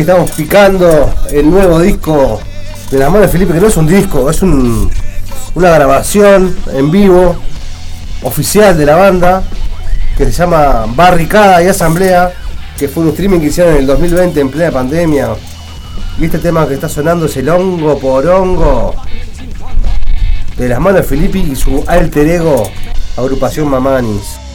Estamos 0.00 0.30
picando 0.32 1.12
el 1.30 1.50
nuevo 1.50 1.80
disco 1.80 2.38
de 2.90 2.98
las 2.98 3.10
manos 3.10 3.26
de 3.26 3.32
Felipe, 3.32 3.54
que 3.54 3.60
no 3.60 3.66
es 3.66 3.76
un 3.76 3.86
disco, 3.86 4.30
es 4.30 4.42
un, 4.42 4.90
una 5.54 5.70
grabación 5.70 6.54
en 6.72 6.90
vivo 6.90 7.34
oficial 8.22 8.76
de 8.76 8.86
la 8.86 8.94
banda 8.94 9.42
que 10.16 10.26
se 10.26 10.32
llama 10.32 10.84
Barricada 10.94 11.62
y 11.62 11.68
Asamblea, 11.68 12.30
que 12.78 12.88
fue 12.88 13.04
un 13.04 13.08
streaming 13.08 13.40
que 13.40 13.46
hicieron 13.46 13.72
en 13.72 13.80
el 13.80 13.86
2020 13.86 14.38
en 14.38 14.50
plena 14.50 14.70
pandemia. 14.70 15.30
Y 16.20 16.26
este 16.26 16.38
tema 16.38 16.68
que 16.68 16.74
está 16.74 16.88
sonando 16.88 17.26
es 17.26 17.36
el 17.38 17.48
hongo 17.48 17.98
por 17.98 18.26
hongo 18.26 18.94
de 20.56 20.68
las 20.68 20.78
manos 20.78 21.00
de 21.00 21.08
Felipe 21.08 21.38
y 21.38 21.56
su 21.56 21.82
alter 21.86 22.28
ego, 22.28 22.70
agrupación 23.16 23.68
Mamanis. 23.68 24.45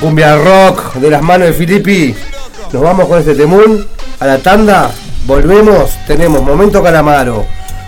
Cumbia 0.00 0.36
rock 0.36 0.94
de 0.94 1.10
las 1.10 1.22
manos 1.22 1.48
de 1.48 1.54
Filippi. 1.54 2.14
Nos 2.72 2.82
vamos 2.82 3.08
con 3.08 3.18
este 3.18 3.34
temún 3.34 3.86
a 4.20 4.26
la 4.26 4.38
tanda. 4.38 4.90
Volvemos. 5.26 5.90
Tenemos 6.06 6.42
Momento 6.42 6.82
Calamaro. 6.82 7.46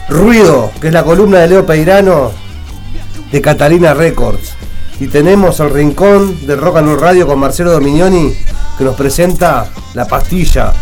Ruido, 0.09 0.71
que 0.81 0.89
es 0.89 0.93
la 0.93 1.05
columna 1.05 1.39
de 1.41 1.49
Leo 1.49 1.67
Peirano 1.67 2.33
de 3.31 3.41
Catalina 3.41 3.95
Records. 3.95 4.55
Y 5.01 5.09
tenemos 5.09 5.61
el 5.61 5.71
rincón 5.71 6.47
del 6.47 6.61
Rock 6.61 6.79
and 6.79 6.89
Roll 6.89 7.01
Radio 7.01 7.27
con 7.27 7.39
Marcelo 7.39 7.73
Dominioni 7.73 8.35
que 8.77 8.85
nos 8.85 8.95
presenta 8.95 9.69
La 9.95 10.07
Pastilla, 10.07 10.73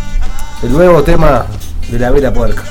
el 0.63 0.73
nuevo 0.73 1.03
tema 1.03 1.47
de 1.91 1.99
la 1.99 2.11
Vela 2.11 2.33
Puerca. 2.33 2.63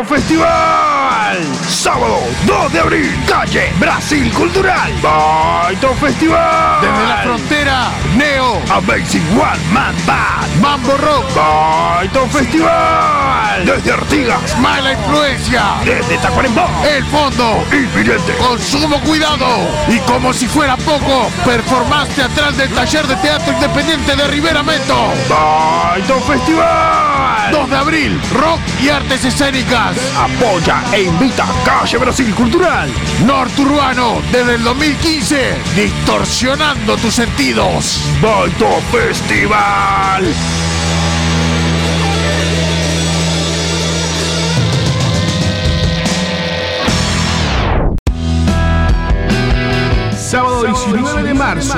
Festival. 0.00 1.36
Sábado 1.68 2.16
2 2.46 2.72
de 2.72 2.80
abril, 2.80 3.24
calle 3.28 3.70
Brasil 3.78 4.32
Cultural. 4.32 4.90
Baito 5.02 5.94
Festival. 5.96 6.80
Desde 6.80 7.06
la 7.06 7.16
frontera, 7.18 7.90
Neo. 8.16 8.62
Amazing 8.70 9.38
One 9.38 9.61
Man 9.72 9.94
Band. 10.06 10.60
Mambo 10.60 10.96
Rock. 10.98 11.24
Baito 11.34 12.26
Festival. 12.28 13.64
Desde 13.64 13.92
Artigas. 13.92 14.58
Mala 14.58 14.92
influencia. 14.92 15.62
Desde 15.84 16.18
Tacuarembó. 16.18 16.68
El 16.84 17.04
fondo. 17.06 17.64
Inminente. 17.72 18.34
Con 18.36 18.60
sumo 18.60 19.00
cuidado. 19.00 19.46
Y 19.88 19.98
como 20.00 20.32
si 20.32 20.46
fuera 20.46 20.76
poco, 20.76 21.30
performance 21.44 22.14
teatral 22.14 22.56
del 22.56 22.70
taller 22.70 23.06
de 23.06 23.16
teatro 23.16 23.52
independiente 23.52 24.14
de 24.14 24.28
Rivera 24.28 24.62
Meto. 24.62 25.12
Baito 25.28 26.20
Festival. 26.20 27.50
2 27.50 27.70
de 27.70 27.76
abril, 27.76 28.20
rock 28.32 28.60
y 28.80 28.88
artes 28.88 29.24
escénicas. 29.24 29.96
Apoya 30.16 30.82
e 30.92 31.02
invita 31.02 31.44
Calle 31.64 31.98
Brasil 31.98 32.34
Cultural. 32.34 32.90
Norturbano, 33.26 34.22
desde 34.30 34.54
el 34.54 34.62
2015, 34.62 35.54
distorsionando 35.76 36.96
tus 36.96 37.14
sentidos. 37.14 38.00
Baito 38.20 38.68
Festival. 38.90 39.61
Sábado 39.62 40.61
19 50.86 51.22
de 51.22 51.34
marzo. 51.34 51.74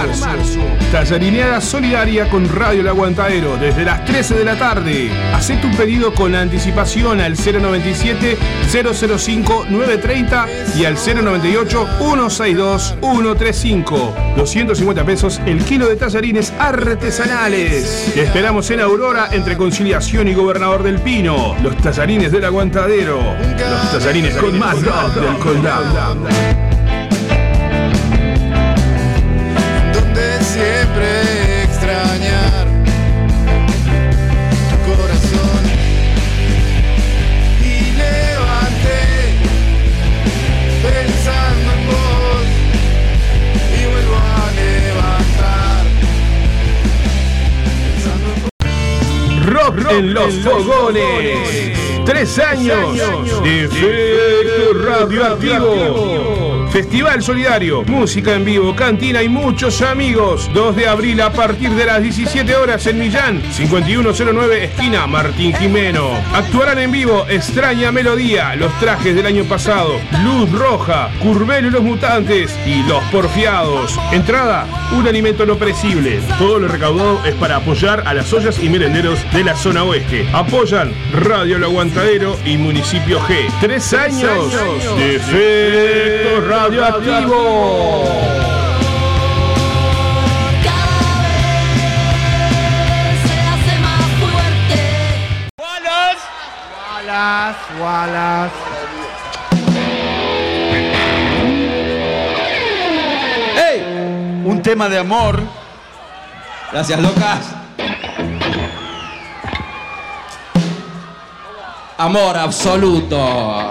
Tallarineada 0.91 1.61
solidaria 1.61 2.29
con 2.31 2.49
Radio 2.49 2.81
El 2.81 2.89
Aguantadero 2.89 3.57
desde 3.57 3.85
las 3.85 4.05
13 4.05 4.35
de 4.35 4.45
la 4.45 4.57
tarde. 4.57 5.11
Hacé 5.35 5.57
tu 5.57 5.71
pedido 5.77 6.15
con 6.15 6.35
anticipación 6.35 7.21
al 7.21 7.35
097 7.37 8.37
005 8.71 9.67
930 9.69 10.47
y 10.77 10.85
al 10.85 10.95
098 10.95 11.89
162 11.99 12.97
135. 13.01 14.15
250 14.37 15.05
pesos 15.05 15.41
el 15.47 15.65
kilo 15.65 15.89
de 15.89 15.97
tallarines 15.97 16.53
artesanales. 16.59 18.13
Te 18.15 18.23
esperamos 18.23 18.71
en 18.71 18.81
Aurora 18.81 19.29
entre 19.33 19.57
Conciliación 19.57 20.29
y 20.29 20.35
Gobernador 20.35 20.83
del 20.83 21.01
Pino. 21.01 21.55
Los 21.63 21.77
tallarines 21.79 22.33
del 22.33 22.45
Aguantadero. 22.45 23.21
Los 23.21 23.93
tallarines 23.93 24.35
con 24.37 24.59
más 24.59 24.83
rock 24.83 25.15
del 25.15 25.39
condado. 25.39 26.64
Rock 49.75 49.93
en 49.93 50.15
los 50.15 50.35
fogones. 50.37 51.77
Tres 52.05 52.39
años 52.39 52.97
de 53.43 53.65
efecto 53.65 54.75
radioactivo. 54.85 56.44
Festival 56.75 57.23
Solidario, 57.23 57.85
música 57.85 58.35
en 58.35 58.45
vivo, 58.45 58.75
cantina 58.75 59.23
y 59.23 59.29
muchos 59.29 59.81
amigos. 59.81 60.51
2 60.53 60.75
de 60.75 60.89
abril 60.89 61.21
a 61.21 61.33
partir 61.33 61.71
de 61.71 61.87
las 61.87 62.03
17 62.03 62.57
horas 62.57 62.85
en 62.89 62.99
Millán, 62.99 63.41
5109 63.53 64.65
esquina 64.65 65.07
Martín 65.07 65.55
Jimeno. 65.55 66.11
Actuarán 66.35 66.81
en 66.81 66.91
vivo 66.91 67.27
Extraña 67.29 67.93
Melodía, 67.93 68.57
Los 68.57 68.77
Trajes 68.81 69.15
del 69.15 69.27
año 69.27 69.45
pasado, 69.45 70.01
Luz 70.25 70.51
Roja, 70.51 71.13
Curvelo 71.23 71.69
y 71.69 71.71
los 71.71 71.85
Mutantes 71.85 72.59
y 72.67 72.83
Los 72.89 73.05
Porfiados. 73.05 73.97
Entrada, 74.11 74.67
un 74.99 75.07
alimento 75.07 75.47
no 75.47 75.55
perecible. 75.55 76.19
Todo 76.39 76.59
lo 76.59 76.67
recaudado 76.67 77.25
es 77.25 77.37
para 77.37 77.59
apoyar 77.59 78.03
a 78.05 78.15
las 78.15 78.33
ollas 78.33 78.61
y 78.61 78.69
merenderos 78.69 79.21
de 79.33 79.45
la 79.45 79.55
zona 79.55 79.85
oeste. 79.85 80.29
Apoyan 80.33 80.93
Radio 81.13 81.55
El 81.55 81.63
Aguantadero 81.63 82.37
y 82.45 82.57
Municipio 82.57 83.21
G. 83.21 83.49
Tres 83.61 83.95
años 83.95 84.51
de 84.97 85.15
efecto 85.15 86.41
radioactivo. 86.65 88.05
Wallace, 96.97 97.59
Wallace. 97.81 98.55
¡Ey! 103.57 104.43
Un 104.47 104.63
tema 104.63 104.89
de 104.89 104.99
amor. 104.99 105.43
Gracias, 106.73 106.99
locas. 107.01 107.55
Amor 111.99 112.37
absoluto. 112.39 113.71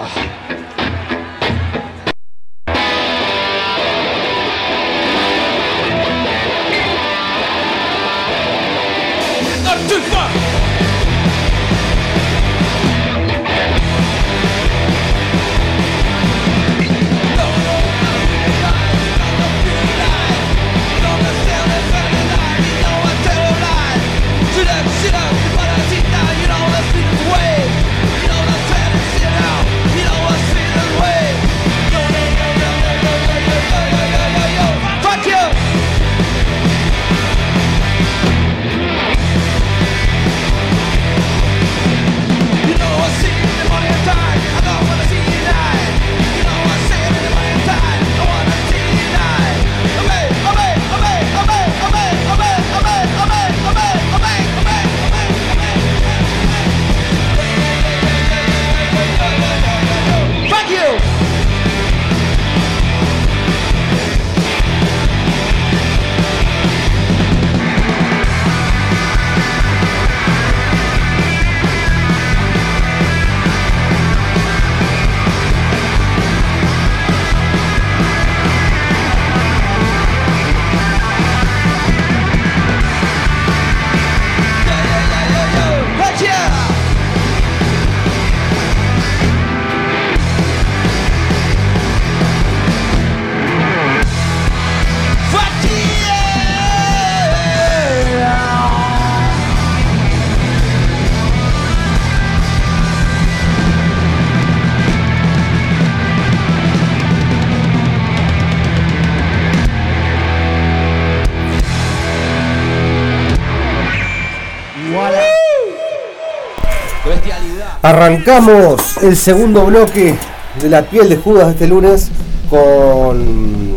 Arrancamos 117.84 118.96
el 119.02 119.14
segundo 119.14 119.66
bloque 119.66 120.16
de 120.58 120.68
la 120.70 120.84
piel 120.84 121.06
de 121.10 121.18
Judas 121.18 121.50
este 121.50 121.66
lunes 121.66 122.08
con 122.48 123.76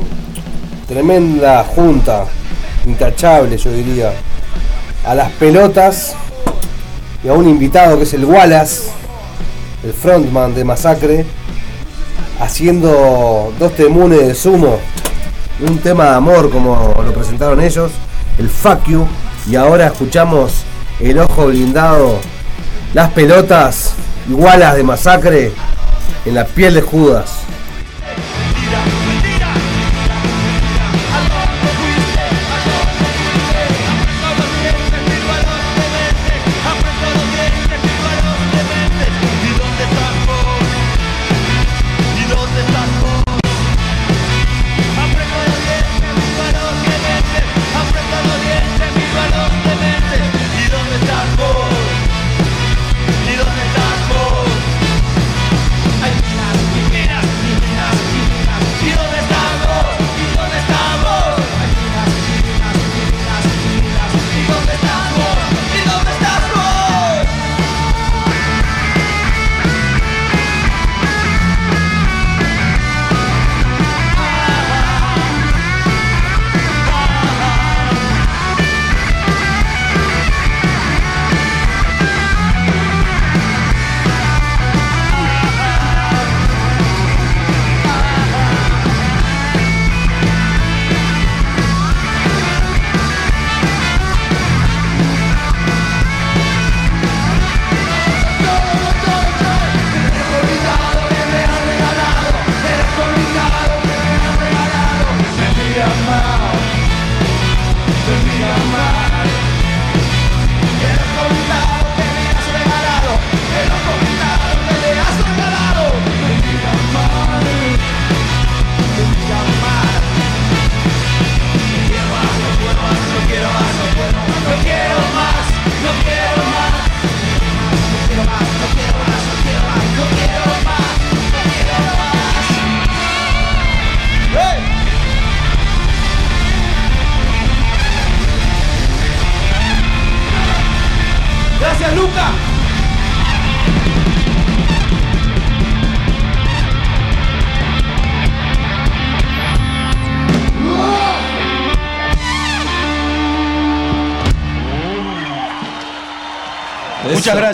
tremenda 0.88 1.66
junta, 1.66 2.24
intachable 2.86 3.58
yo 3.58 3.70
diría, 3.70 4.14
a 5.06 5.14
las 5.14 5.30
pelotas 5.34 6.16
y 7.22 7.28
a 7.28 7.34
un 7.34 7.50
invitado 7.50 7.98
que 7.98 8.04
es 8.04 8.14
el 8.14 8.24
Wallace, 8.24 8.84
el 9.84 9.92
frontman 9.92 10.56
de 10.56 10.64
Masacre, 10.64 11.26
haciendo 12.40 13.54
dos 13.60 13.74
temunes 13.74 14.26
de 14.26 14.36
sumo, 14.36 14.78
un 15.60 15.80
tema 15.80 16.06
de 16.06 16.16
amor 16.16 16.50
como 16.50 16.96
lo 17.04 17.14
presentaron 17.14 17.60
ellos, 17.60 17.92
el 18.40 18.50
Fuck 18.50 18.88
y 19.52 19.58
ahora 19.58 19.88
escuchamos 19.88 20.64
el 21.02 21.20
ojo 21.20 21.48
blindado 21.48 22.22
las 22.94 23.12
pelotas 23.12 23.87
igualas 24.28 24.76
de 24.76 24.84
masacre 24.84 25.52
en 26.26 26.36
la 26.36 26.46
piel 26.46 26.74
de 26.74 26.82
Judas. 26.82 27.37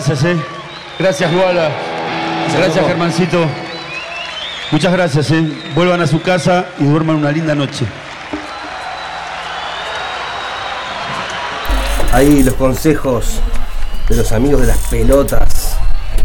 Gracias, 0.06 0.24
eh. 0.24 0.42
Gracias, 0.98 1.32
Guala. 1.32 1.70
Gracias. 2.58 2.86
Germancito. 2.86 3.46
Muchas 4.70 4.92
gracias, 4.92 5.30
eh. 5.30 5.48
Vuelvan 5.74 6.02
a 6.02 6.06
su 6.06 6.20
casa 6.20 6.66
y 6.78 6.84
duerman 6.84 7.16
una 7.16 7.30
linda 7.30 7.54
noche. 7.54 7.86
Ahí 12.12 12.42
los 12.42 12.54
consejos 12.54 13.40
de 14.08 14.16
los 14.16 14.30
amigos 14.32 14.60
de 14.60 14.66
las 14.66 14.78
pelotas 14.88 15.78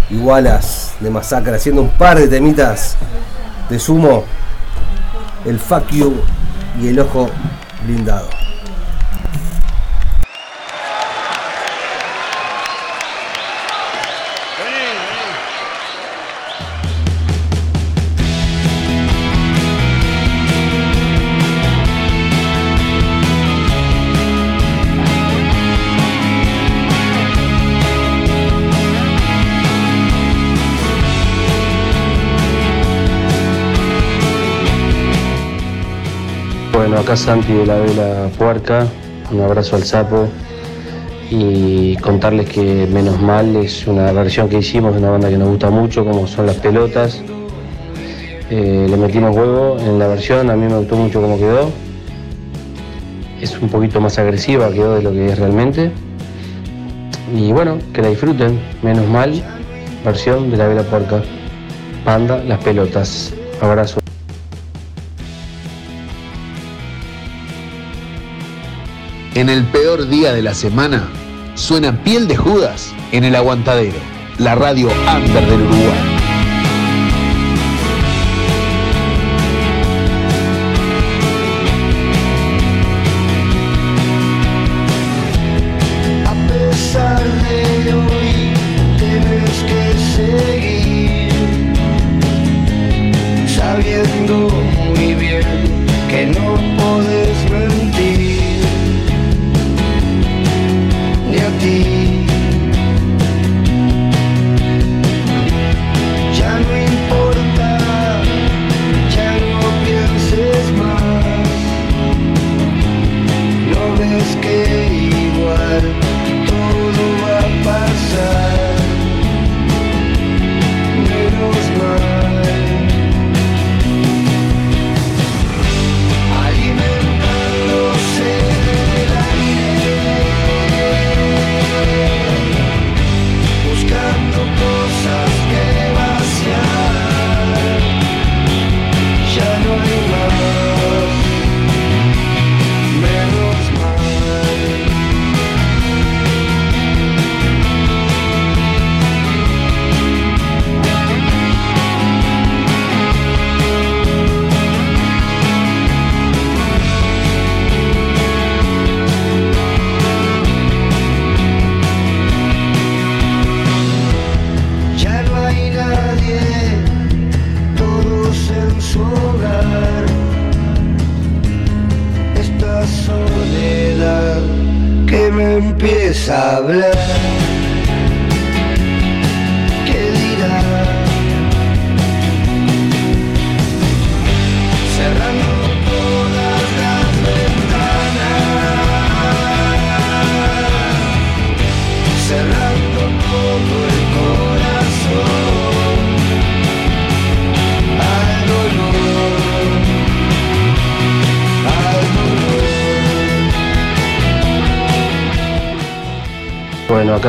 igualas 0.09 0.93
de 0.99 1.09
masacre 1.09 1.55
haciendo 1.55 1.81
un 1.81 1.89
par 1.89 2.19
de 2.19 2.27
temitas 2.27 2.97
de 3.69 3.79
sumo 3.79 4.25
el 5.45 5.57
fuck 5.57 5.89
you 5.91 6.21
y 6.81 6.89
el 6.89 6.99
ojo 6.99 7.29
blindado 7.85 8.38
acá 37.09 37.17
Santi 37.17 37.53
de 37.53 37.65
la 37.65 37.79
Vela 37.79 38.29
Puerca, 38.37 38.85
un 39.31 39.41
abrazo 39.41 39.75
al 39.75 39.83
sapo 39.83 40.27
y 41.31 41.95
contarles 41.95 42.47
que 42.47 42.85
Menos 42.85 43.19
Mal 43.19 43.55
es 43.55 43.87
una 43.87 44.11
versión 44.11 44.47
que 44.47 44.59
hicimos 44.59 44.93
de 44.93 44.99
una 44.99 45.09
banda 45.09 45.27
que 45.27 45.37
nos 45.39 45.49
gusta 45.49 45.71
mucho, 45.71 46.05
como 46.05 46.27
son 46.27 46.45
las 46.45 46.57
pelotas. 46.57 47.23
Eh, 48.51 48.85
le 48.87 48.95
metimos 48.95 49.35
huevo 49.35 49.77
en 49.79 49.97
la 49.97 50.05
versión, 50.05 50.51
a 50.51 50.55
mí 50.55 50.67
me 50.67 50.77
gustó 50.77 50.97
mucho 50.97 51.19
cómo 51.19 51.39
quedó. 51.39 51.71
Es 53.41 53.59
un 53.59 53.69
poquito 53.69 53.99
más 53.99 54.19
agresiva, 54.19 54.71
quedó 54.71 54.93
de 54.93 55.01
lo 55.01 55.11
que 55.11 55.29
es 55.29 55.39
realmente. 55.39 55.91
Y 57.35 57.51
bueno, 57.51 57.79
que 57.91 58.03
la 58.03 58.09
disfruten, 58.09 58.59
Menos 58.83 59.07
Mal, 59.07 59.41
versión 60.05 60.51
de 60.51 60.57
la 60.57 60.67
Vela 60.67 60.83
Puerca. 60.83 61.23
Panda, 62.05 62.37
las 62.43 62.63
pelotas. 62.63 63.33
Abrazo. 63.61 63.98
En 69.39 69.47
el 69.47 69.63
peor 69.63 70.09
día 70.09 70.33
de 70.33 70.41
la 70.41 70.53
semana, 70.53 71.07
suena 71.55 72.03
Piel 72.03 72.27
de 72.27 72.35
Judas 72.35 72.93
en 73.13 73.23
el 73.23 73.37
Aguantadero, 73.37 73.95
la 74.37 74.53
radio 74.53 74.89
under 75.15 75.47
del 75.47 75.61
Uruguay. 75.61 76.08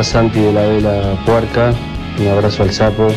Acá 0.00 0.04
Santi 0.04 0.40
de 0.40 0.52
la 0.52 0.62
Vela 0.62 1.14
Puerca, 1.26 1.72
un 2.18 2.28
abrazo 2.28 2.62
al 2.62 2.72
sapo 2.72 3.08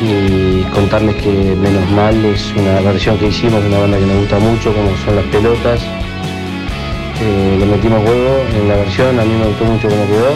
y 0.00 0.62
contarles 0.74 1.16
que 1.16 1.56
Menos 1.56 1.90
Mal 1.90 2.24
es 2.24 2.52
una 2.56 2.80
versión 2.80 3.18
que 3.18 3.26
hicimos 3.28 3.64
una 3.64 3.78
banda 3.78 3.98
que 3.98 4.06
nos 4.06 4.16
gusta 4.18 4.38
mucho, 4.38 4.72
como 4.72 4.96
son 5.04 5.16
las 5.16 5.24
pelotas. 5.26 5.80
Eh, 7.20 7.56
le 7.58 7.66
metimos 7.66 7.98
huevo 8.04 8.44
en 8.54 8.68
la 8.68 8.76
versión, 8.76 9.18
a 9.18 9.24
mí 9.24 9.34
me 9.34 9.46
gustó 9.46 9.64
mucho 9.64 9.88
cómo 9.88 10.06
quedó. 10.06 10.32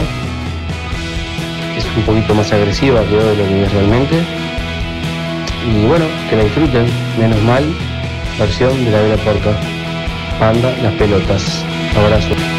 Es 1.77 1.85
un 1.95 2.03
poquito 2.03 2.33
más 2.33 2.51
agresiva, 2.51 3.01
quedó 3.05 3.25
de 3.29 3.37
lo 3.37 3.43
que 3.47 3.63
es 3.63 3.71
realmente. 3.71 4.15
Y 5.65 5.85
bueno, 5.85 6.05
que 6.29 6.35
la 6.35 6.43
disfruten, 6.43 6.87
Menos 7.19 7.41
Mal, 7.43 7.63
versión 8.37 8.83
de 8.83 8.91
la 8.91 9.01
Vela 9.01 9.17
Puerca. 9.17 9.51
Panda, 10.39 10.73
las 10.83 10.93
pelotas. 10.93 11.63
Abrazo. 11.95 12.56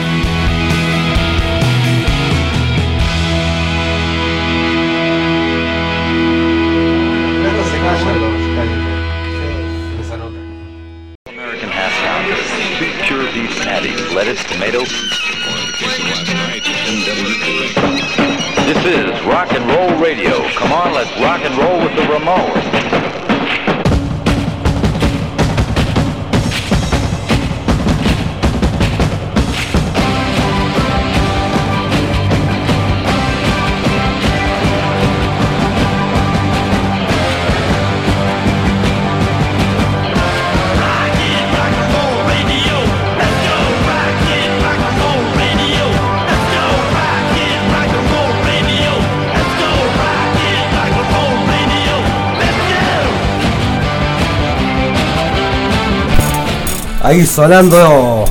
Ahí 57.09 57.25
sonando 57.25 58.27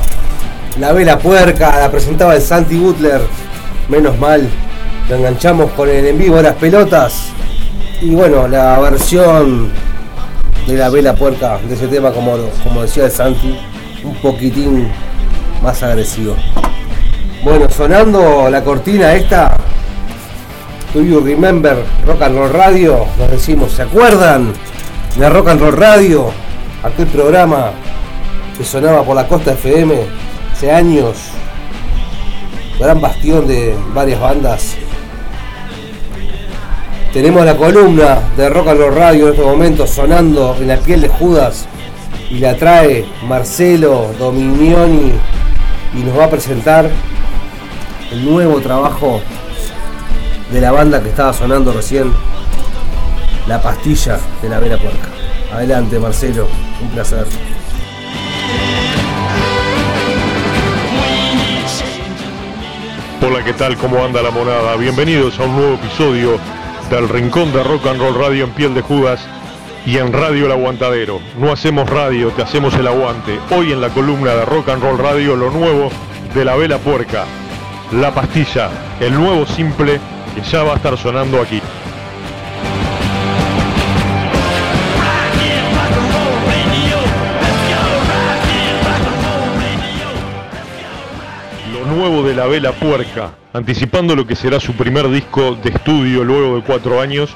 la 0.80 0.94
vela 0.94 1.18
puerca, 1.18 1.80
la 1.80 1.90
presentaba 1.90 2.36
el 2.36 2.42
Santi 2.44 2.78
Butler. 2.78 3.22
Menos 3.90 4.20
mal, 4.20 4.48
lo 5.10 5.16
enganchamos 5.16 5.72
con 5.72 5.90
el 5.90 6.06
en 6.06 6.16
vivo 6.16 6.36
de 6.36 6.44
las 6.44 6.54
pelotas. 6.58 7.30
Y 8.04 8.12
bueno, 8.12 8.48
la 8.48 8.78
versión 8.78 9.72
de 10.68 10.76
la 10.76 10.92
vela 10.92 11.16
puerca 11.16 11.58
de 11.68 11.74
ese 11.74 11.88
tema, 11.88 12.12
como, 12.12 12.38
como 12.64 12.84
decía 12.84 13.06
el 13.06 13.12
Santi, 13.12 13.58
un 14.04 14.14
poquitín 14.18 14.88
más 15.64 15.82
agresivo. 15.82 16.36
Bueno, 17.44 17.68
sonando 17.76 18.48
la 18.48 18.64
cortina 18.64 19.16
esta, 19.16 19.58
Do 20.94 21.02
You 21.02 21.22
Remember 21.22 21.84
Rock 22.06 22.22
and 22.22 22.38
Roll 22.38 22.54
Radio, 22.54 23.08
nos 23.18 23.32
decimos, 23.32 23.72
¿se 23.72 23.82
acuerdan 23.82 24.54
de 25.18 25.28
Rock 25.28 25.48
and 25.48 25.62
Roll 25.62 25.78
Radio? 25.78 26.30
Aquel 26.84 27.08
programa 27.08 27.72
que 28.58 28.64
sonaba 28.64 29.04
por 29.04 29.16
la 29.16 29.28
costa 29.28 29.52
FM 29.52 29.96
hace 30.52 30.72
años, 30.72 31.16
gran 32.80 33.00
bastión 33.00 33.46
de 33.46 33.76
varias 33.94 34.20
bandas. 34.20 34.76
Tenemos 37.14 37.46
la 37.46 37.56
columna 37.56 38.20
de 38.36 38.50
Rock 38.50 38.70
and 38.70 38.80
Roll 38.80 38.96
Radio 38.96 39.28
en 39.28 39.34
este 39.34 39.46
momento 39.46 39.86
sonando 39.86 40.56
en 40.60 40.68
la 40.68 40.78
piel 40.78 41.02
de 41.02 41.08
Judas 41.08 41.68
y 42.30 42.40
la 42.40 42.56
trae 42.56 43.06
Marcelo 43.28 44.12
Dominioni 44.18 45.14
y 45.94 46.04
nos 46.04 46.18
va 46.18 46.26
a 46.26 46.30
presentar 46.30 46.90
el 48.12 48.26
nuevo 48.26 48.60
trabajo 48.60 49.22
de 50.52 50.62
la 50.62 50.72
banda 50.72 51.02
que 51.02 51.10
estaba 51.10 51.34
sonando 51.34 51.74
recién, 51.74 52.12
La 53.48 53.62
Pastilla 53.62 54.18
de 54.42 54.50
la 54.50 54.60
Vera 54.60 54.78
Puerca. 54.78 55.10
Adelante 55.54 56.00
Marcelo, 56.00 56.48
un 56.82 56.90
placer. 56.90 57.26
Hola, 63.30 63.44
¿qué 63.44 63.52
tal? 63.52 63.76
¿Cómo 63.76 64.02
anda 64.06 64.24
la 64.24 64.32
monada? 64.32 64.78
Bienvenidos 64.78 65.38
a 65.38 65.44
un 65.44 65.58
nuevo 65.58 65.74
episodio 65.74 66.40
del 66.90 67.10
Rincón 67.10 67.52
de 67.52 67.62
Rock 67.62 67.88
and 67.88 68.00
Roll 68.00 68.16
Radio 68.16 68.46
en 68.46 68.52
piel 68.52 68.74
de 68.74 68.82
Judas 68.82 69.20
y 69.86 69.98
en 69.98 70.14
Radio 70.14 70.46
El 70.46 70.54
Aguantadero. 70.54 71.20
No 71.38 71.52
hacemos 71.52 71.90
radio, 71.90 72.30
te 72.30 72.44
hacemos 72.44 72.74
el 72.76 72.88
aguante. 72.88 73.38
Hoy 73.52 73.74
en 73.74 73.82
la 73.82 73.90
columna 73.90 74.34
de 74.34 74.46
Rock 74.46 74.70
and 74.70 74.82
Roll 74.82 74.98
Radio 74.98 75.36
lo 75.36 75.52
nuevo 75.52 75.90
de 76.34 76.46
la 76.46 76.56
vela 76.56 76.78
puerca, 76.78 77.26
La 77.92 78.14
Pastilla, 78.14 78.70
el 79.02 79.14
nuevo 79.16 79.46
simple 79.46 80.00
que 80.34 80.42
ya 80.44 80.64
va 80.64 80.72
a 80.72 80.76
estar 80.78 80.98
sonando 80.98 81.42
aquí. 81.42 81.62
Nuevo 91.98 92.22
de 92.22 92.36
la 92.36 92.46
vela 92.46 92.74
puerca, 92.74 93.32
anticipando 93.54 94.16
lo 94.16 94.28
que 94.28 94.36
será 94.36 94.60
su 94.60 94.74
primer 94.74 95.10
disco 95.10 95.58
de 95.64 95.70
estudio 95.70 96.24
luego 96.24 96.58
de 96.58 96.62
cuatro 96.62 97.02
años, 97.02 97.32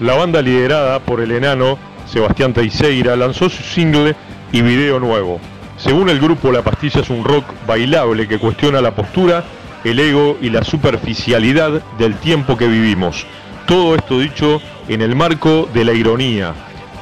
la 0.00 0.14
banda 0.14 0.42
liderada 0.42 0.98
por 0.98 1.20
el 1.20 1.30
enano 1.30 1.78
Sebastián 2.06 2.52
Teixeira 2.52 3.14
lanzó 3.14 3.48
su 3.48 3.62
single 3.62 4.16
y 4.50 4.62
video 4.62 4.98
nuevo. 4.98 5.38
Según 5.76 6.08
el 6.08 6.18
grupo, 6.18 6.50
La 6.50 6.62
Pastilla 6.62 7.02
es 7.02 7.08
un 7.08 7.22
rock 7.22 7.44
bailable 7.68 8.26
que 8.26 8.40
cuestiona 8.40 8.80
la 8.80 8.96
postura, 8.96 9.44
el 9.84 10.00
ego 10.00 10.36
y 10.40 10.50
la 10.50 10.64
superficialidad 10.64 11.80
del 11.96 12.16
tiempo 12.16 12.56
que 12.56 12.66
vivimos. 12.66 13.26
Todo 13.68 13.94
esto 13.94 14.18
dicho 14.18 14.60
en 14.88 15.02
el 15.02 15.14
marco 15.14 15.68
de 15.72 15.84
la 15.84 15.92
ironía. 15.92 16.52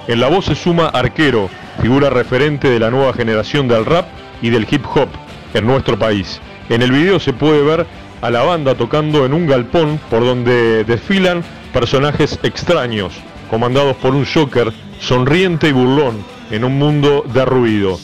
En 0.08 0.20
la 0.20 0.28
voz 0.28 0.44
se 0.44 0.54
suma 0.54 0.88
Arquero, 0.88 1.48
figura 1.80 2.10
referente 2.10 2.68
de 2.68 2.80
la 2.80 2.90
nueva 2.90 3.14
generación 3.14 3.66
del 3.66 3.86
rap 3.86 4.06
y 4.42 4.50
del 4.50 4.66
hip 4.70 4.84
hop 4.94 5.08
en 5.54 5.66
nuestro 5.66 5.98
país. 5.98 6.38
En 6.68 6.82
el 6.82 6.92
video 6.92 7.18
se 7.18 7.32
puede 7.32 7.62
ver 7.62 7.86
a 8.20 8.30
la 8.30 8.42
banda 8.42 8.74
tocando 8.74 9.24
en 9.24 9.32
un 9.32 9.46
galpón 9.46 9.98
por 10.10 10.20
donde 10.20 10.84
desfilan 10.84 11.42
personajes 11.72 12.38
extraños, 12.42 13.14
comandados 13.50 13.96
por 13.96 14.14
un 14.14 14.26
Joker 14.26 14.72
sonriente 15.00 15.68
y 15.68 15.72
burlón 15.72 16.22
en 16.50 16.64
un 16.64 16.78
mundo 16.78 17.24
de 17.32 17.44
ruido. 17.46 17.98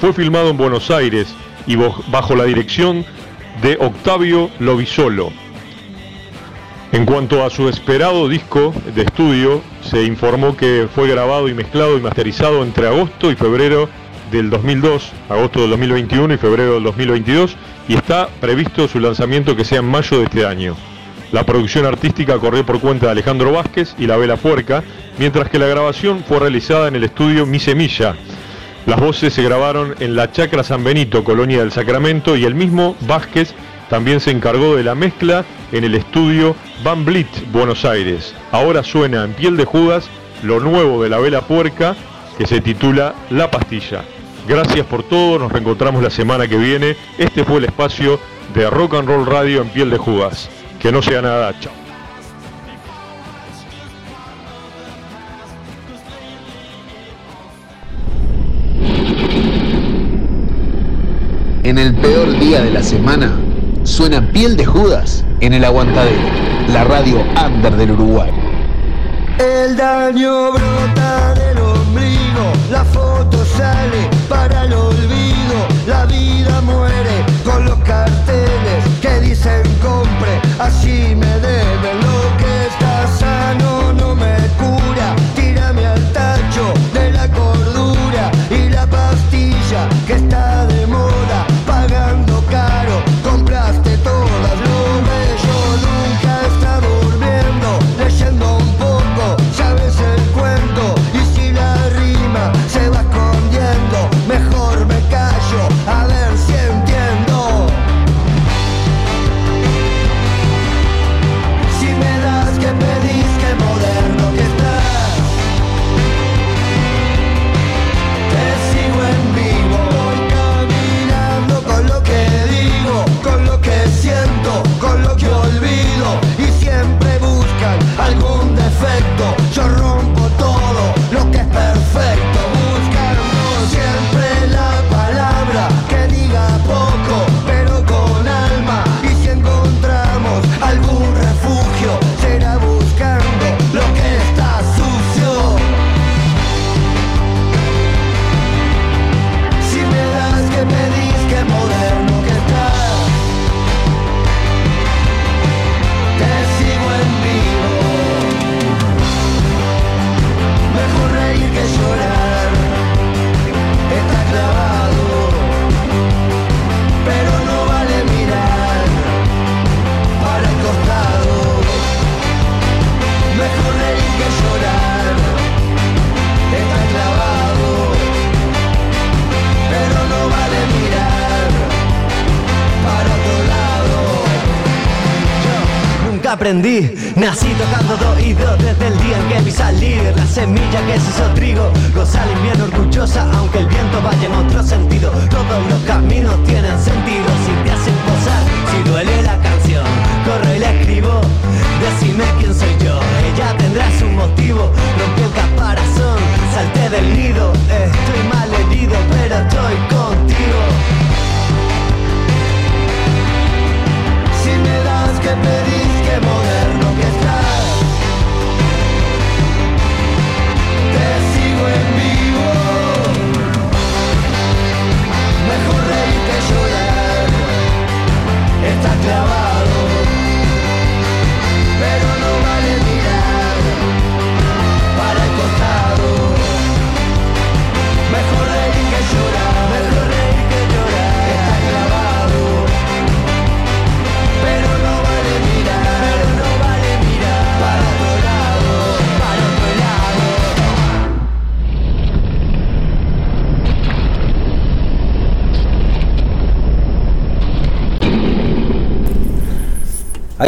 Fue 0.00 0.12
filmado 0.12 0.50
en 0.50 0.58
Buenos 0.58 0.90
Aires 0.90 1.34
y 1.66 1.76
bajo 1.76 2.34
la 2.34 2.44
dirección 2.44 3.04
de 3.62 3.78
Octavio 3.80 4.50
Lovisolo. 4.58 5.30
En 6.92 7.06
cuanto 7.06 7.44
a 7.44 7.50
su 7.50 7.68
esperado 7.68 8.28
disco 8.28 8.74
de 8.94 9.02
estudio, 9.02 9.62
se 9.80 10.02
informó 10.02 10.56
que 10.56 10.88
fue 10.94 11.08
grabado 11.08 11.48
y 11.48 11.54
mezclado 11.54 11.96
y 11.96 12.00
masterizado 12.00 12.64
entre 12.64 12.88
agosto 12.88 13.30
y 13.30 13.36
febrero 13.36 13.88
del 14.30 14.50
2002, 14.50 15.12
agosto 15.28 15.60
del 15.60 15.70
2021 15.70 16.34
y 16.34 16.36
febrero 16.36 16.74
del 16.74 16.82
2022, 16.84 17.56
y 17.90 17.94
está 17.94 18.28
previsto 18.40 18.86
su 18.86 19.00
lanzamiento 19.00 19.56
que 19.56 19.64
sea 19.64 19.80
en 19.80 19.86
mayo 19.86 20.18
de 20.18 20.24
este 20.26 20.46
año. 20.46 20.76
La 21.32 21.44
producción 21.44 21.86
artística 21.86 22.38
corrió 22.38 22.64
por 22.64 22.78
cuenta 22.78 23.06
de 23.06 23.12
Alejandro 23.12 23.50
Vázquez 23.50 23.96
y 23.98 24.06
La 24.06 24.16
Vela 24.16 24.36
Puerca, 24.36 24.84
mientras 25.18 25.50
que 25.50 25.58
la 25.58 25.66
grabación 25.66 26.22
fue 26.22 26.38
realizada 26.38 26.86
en 26.86 26.94
el 26.94 27.02
estudio 27.02 27.46
Mi 27.46 27.58
Semilla. 27.58 28.14
Las 28.86 29.00
voces 29.00 29.34
se 29.34 29.42
grabaron 29.42 29.96
en 29.98 30.14
la 30.14 30.30
Chacra 30.30 30.62
San 30.62 30.84
Benito, 30.84 31.24
Colonia 31.24 31.58
del 31.58 31.72
Sacramento, 31.72 32.36
y 32.36 32.44
el 32.44 32.54
mismo 32.54 32.94
Vázquez 33.08 33.54
también 33.88 34.20
se 34.20 34.30
encargó 34.30 34.76
de 34.76 34.84
la 34.84 34.94
mezcla 34.94 35.44
en 35.72 35.82
el 35.82 35.96
estudio 35.96 36.54
Van 36.84 37.04
Blit, 37.04 37.50
Buenos 37.50 37.84
Aires. 37.84 38.36
Ahora 38.52 38.84
suena 38.84 39.24
en 39.24 39.32
piel 39.32 39.56
de 39.56 39.64
Judas 39.64 40.08
lo 40.44 40.60
nuevo 40.60 41.02
de 41.02 41.08
La 41.08 41.18
Vela 41.18 41.40
Puerca, 41.40 41.96
que 42.38 42.46
se 42.46 42.60
titula 42.60 43.16
La 43.30 43.50
Pastilla. 43.50 44.04
Gracias 44.48 44.86
por 44.86 45.02
todo, 45.02 45.38
nos 45.38 45.52
reencontramos 45.52 46.02
la 46.02 46.10
semana 46.10 46.48
que 46.48 46.56
viene. 46.56 46.96
Este 47.18 47.44
fue 47.44 47.58
el 47.58 47.64
espacio 47.64 48.18
de 48.54 48.68
Rock 48.68 48.94
and 48.94 49.08
Roll 49.08 49.26
Radio 49.26 49.62
en 49.62 49.68
piel 49.68 49.90
de 49.90 49.98
Judas. 49.98 50.48
Que 50.80 50.90
no 50.90 51.02
sea 51.02 51.22
nada, 51.22 51.54
chao. 51.60 51.72
En 61.62 61.78
el 61.78 61.94
peor 61.94 62.36
día 62.40 62.62
de 62.62 62.70
la 62.70 62.82
semana, 62.82 63.38
suena 63.84 64.32
Piel 64.32 64.56
de 64.56 64.64
Judas 64.64 65.24
en 65.40 65.52
el 65.52 65.64
Aguantadero, 65.64 66.28
la 66.72 66.82
radio 66.84 67.22
under 67.46 67.76
del 67.76 67.92
Uruguay. 67.92 68.30
El 69.38 69.76
daño 69.76 70.52
brota 70.52 71.34
del 71.34 71.58
la 72.70 72.84
foto 72.84 73.44
sale 73.44 74.08
para 74.28 74.64
el 74.64 74.72
olvido, 74.72 75.56
la 75.86 76.06
vida 76.06 76.60
muere 76.60 77.24
con 77.44 77.64
los 77.64 77.78
carteles 77.80 78.84
que 79.00 79.20
dicen 79.20 79.62
compre, 79.82 80.40
así 80.58 81.14
me 81.16 81.38
deben 81.40 81.99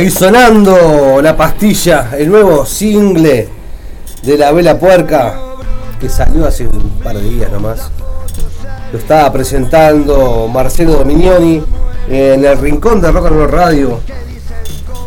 Ahí 0.03 0.11
sonando 0.11 1.23
la 1.23 1.37
pastilla, 1.37 2.11
el 2.19 2.29
nuevo 2.29 2.67
single 2.67 3.49
de 4.25 4.37
la 4.37 4.51
vela 4.51 4.77
puerca 4.77 5.39
que 6.01 6.09
salió 6.09 6.45
hace 6.45 6.67
un 6.67 6.99
par 7.05 7.17
de 7.17 7.23
días 7.23 7.53
nomás. 7.53 7.89
Lo 8.93 8.99
estaba 8.99 9.33
presentando 9.33 10.49
Marcelo 10.53 10.95
Dominioni 10.95 11.63
en 12.09 12.45
el 12.45 12.59
rincón 12.59 13.01
de 13.01 13.13
Rock 13.13 13.27
and 13.27 13.37
Roll 13.37 13.49
Radio. 13.49 14.01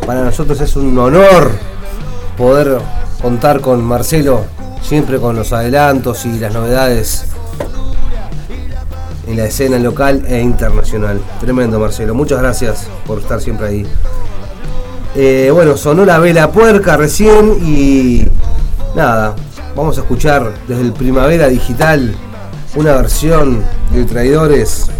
Para 0.06 0.22
nosotros 0.22 0.58
es 0.62 0.74
un 0.76 0.98
honor 0.98 1.50
poder 2.38 2.78
contar 3.20 3.60
con 3.60 3.84
Marcelo, 3.84 4.46
siempre 4.80 5.18
con 5.18 5.36
los 5.36 5.52
adelantos 5.52 6.24
y 6.24 6.38
las 6.38 6.54
novedades 6.54 7.26
en 9.26 9.36
la 9.36 9.44
escena 9.44 9.78
local 9.78 10.24
e 10.26 10.40
internacional. 10.40 11.20
Tremendo 11.38 11.78
Marcelo, 11.78 12.14
muchas 12.14 12.40
gracias 12.40 12.86
por 13.06 13.18
estar 13.18 13.42
siempre 13.42 13.66
ahí. 13.66 13.86
Eh, 15.18 15.50
bueno, 15.50 15.78
sonó 15.78 16.04
la 16.04 16.18
vela 16.18 16.52
puerca 16.52 16.98
recién 16.98 17.56
y 17.66 18.26
nada, 18.94 19.34
vamos 19.74 19.96
a 19.96 20.02
escuchar 20.02 20.52
desde 20.68 20.82
el 20.82 20.92
Primavera 20.92 21.48
Digital 21.48 22.14
una 22.74 22.92
versión 22.92 23.64
de 23.92 24.04
Traidores, 24.04 24.90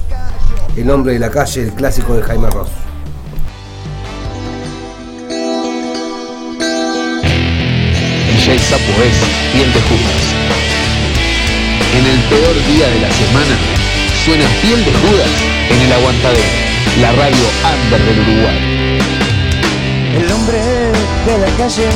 El 0.75 0.91
hombre 0.91 1.13
de 1.13 1.19
la 1.19 1.31
calle, 1.31 1.65
el 1.65 1.73
clásico 1.73 2.15
de 2.15 2.23
Jaime 2.23 2.49
Ross. 2.49 2.71
DJ 8.33 8.59
Sapo 8.59 9.03
es 9.05 9.53
Piel 9.53 9.71
de 9.71 9.81
Judas. 9.83 10.23
En 11.95 12.07
el 12.07 12.21
peor 12.31 12.55
día 12.75 12.89
de 12.89 13.01
la 13.01 13.13
semana, 13.13 13.57
suena 14.25 14.47
Piel 14.63 14.83
de 14.83 14.93
Judas 14.93 15.29
en 15.69 15.81
el 15.83 15.93
Aguantadero, 15.93 16.43
la 17.03 17.13
radio 17.13 17.45
under 17.71 18.01
del 18.01 18.21
Uruguay. 18.21 18.76
El 20.17 20.33
hombre 20.33 20.59
de 21.27 21.39
la 21.39 21.51
calle 21.59 21.89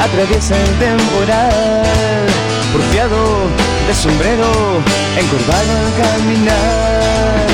atraviesa 0.00 0.56
el 0.56 0.78
temporal, 0.78 2.26
porfiado 2.72 3.20
de 3.86 3.94
sombrero, 3.94 4.50
encorvado 5.18 5.70
al 5.82 5.92
caminar. 6.02 7.46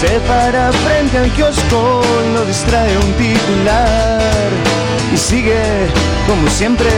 Se 0.00 0.08
para 0.20 0.72
frente 0.72 1.18
al 1.18 1.30
kiosco, 1.32 2.00
lo 2.32 2.46
distrae 2.46 2.96
un 2.96 3.12
titular 3.12 4.48
y 5.12 5.18
sigue 5.18 5.62
como 6.26 6.48
siempre, 6.48 6.90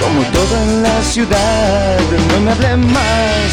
como 0.00 0.22
todo 0.30 0.62
en 0.62 0.82
la 0.84 1.02
ciudad. 1.02 1.98
No 2.30 2.40
me 2.40 2.52
hable 2.52 2.76
más 2.76 3.50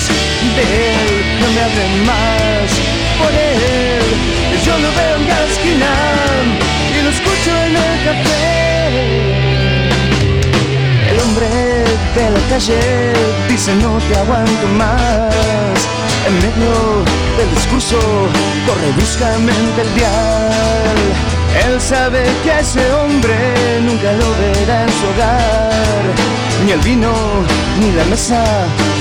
de 0.55 0.63
él, 0.91 1.39
no 1.41 1.47
me 1.51 1.61
hable 1.65 1.85
más 2.05 2.69
por 3.17 3.31
él. 3.31 4.05
Yo 4.63 4.77
lo 4.77 4.89
veo 4.93 5.15
en 5.17 5.25
cada 5.25 5.45
esquina 5.45 6.14
El 11.09 11.19
hombre 11.21 11.47
de 12.15 12.29
la 12.29 12.39
calle 12.49 12.79
dice 13.49 13.73
no 13.75 13.97
te 14.07 14.15
aguanto 14.15 14.67
más. 14.77 15.33
En 16.27 16.35
medio 16.35 17.03
del 17.37 17.49
discurso 17.55 17.97
corre 18.67 18.91
bruscamente 18.95 19.81
el 19.81 19.95
dial. 19.95 20.97
Él 21.65 21.81
sabe 21.81 22.23
que 22.43 22.59
ese 22.59 22.93
hombre 22.93 23.35
nunca 23.81 24.11
lo 24.11 24.29
verá 24.37 24.83
en 24.83 24.89
su 24.89 25.05
hogar. 25.07 26.03
Ni 26.63 26.71
el 26.73 26.81
vino 26.81 27.11
ni 27.79 27.91
la 27.91 28.05
mesa 28.05 28.43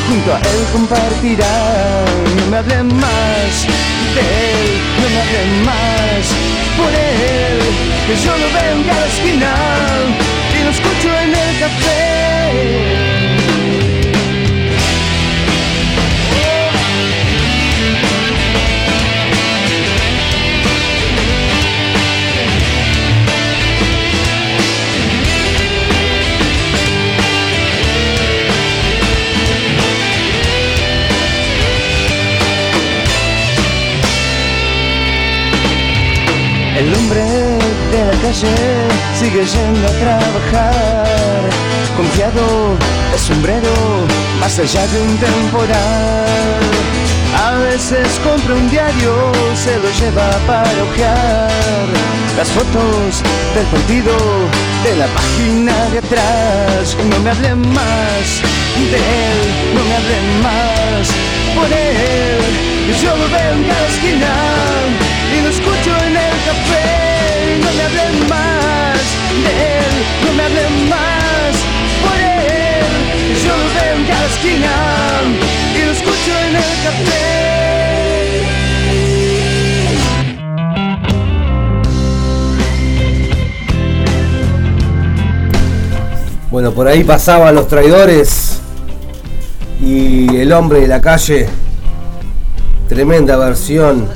junto 0.09 0.33
a 0.33 0.39
él 0.39 0.65
compartirá. 0.73 2.05
No 2.39 2.47
me 2.51 2.57
hablen 2.57 2.89
más 2.97 3.67
de 4.15 4.21
él, 4.21 4.81
no 5.03 5.09
me 5.11 5.21
hablen 5.21 5.65
más 5.67 6.54
por 6.77 6.93
él. 6.93 7.59
Que 8.07 8.17
yo 8.17 8.33
lo 8.37 8.49
veo 8.53 8.73
en 8.77 8.85
cada 8.85 9.07
esquina 9.07 9.55
y 10.59 10.65
lo 10.65 10.71
escucho 10.71 11.09
en 11.23 11.31
el 11.31 11.59
café. 11.59 13.24
El 36.85 36.95
hombre 36.97 37.25
de 37.93 38.05
la 38.05 38.13
calle 38.21 38.55
sigue 39.19 39.43
yendo 39.47 39.89
a 39.89 39.93
trabajar, 40.05 41.41
confiado 41.97 42.77
de 43.11 43.19
sombrero, 43.19 43.75
más 44.39 44.59
allá 44.59 44.87
de 44.89 45.01
un 45.01 45.17
temporal. 45.17 46.61
A 47.43 47.53
veces 47.71 48.21
compra 48.23 48.55
un 48.55 48.69
diario, 48.69 49.15
se 49.55 49.79
lo 49.79 49.89
lleva 49.99 50.29
para 50.47 50.83
ojear 50.83 51.87
las 52.37 52.49
fotos 52.51 53.23
del 53.55 53.67
partido 53.73 54.15
de 54.85 54.97
la 54.97 55.07
página 55.07 55.89
de 55.89 55.99
atrás. 56.01 56.97
No 57.09 57.19
me 57.21 57.31
hablen 57.31 57.61
más 57.73 58.27
de 58.93 58.99
él, 58.99 59.41
no 59.75 59.83
me 59.89 59.95
hablen 60.01 60.43
más 60.43 61.09
por 61.57 61.73
él. 61.73 62.95
Yo 63.01 63.15
veo 63.33 63.53
en 63.55 63.65
cada 63.65 63.87
esquina 63.87 65.14
y 65.33 65.41
lo 65.43 65.49
escucho 65.49 65.91
en 66.07 66.17
el 66.17 66.37
café. 66.45 67.59
No 67.63 67.73
me 67.73 67.83
hablen 67.83 68.29
más 68.29 68.99
de 69.45 69.53
él, 69.79 69.95
no 70.27 70.33
me 70.33 70.43
hablen 70.43 70.89
más 70.89 71.53
por 72.03 72.19
él. 72.19 72.87
Yo 73.45 73.53
lo 73.57 73.67
veo 73.75 73.95
en 73.97 74.05
cada 74.07 74.27
esquina 74.27 74.75
y 75.75 75.85
lo 75.85 75.93
escucho 75.93 76.33
en 76.49 76.57
el 76.57 76.75
café. 76.85 77.25
Bueno, 86.51 86.71
por 86.73 86.87
ahí 86.87 87.03
pasaban 87.03 87.55
los 87.57 87.67
traidores 87.67 88.61
y 89.81 90.37
el 90.37 90.53
hombre 90.53 90.81
de 90.81 90.89
la 90.89 91.01
calle. 91.01 91.49
Tremenda 92.89 93.37
versión 93.37 94.09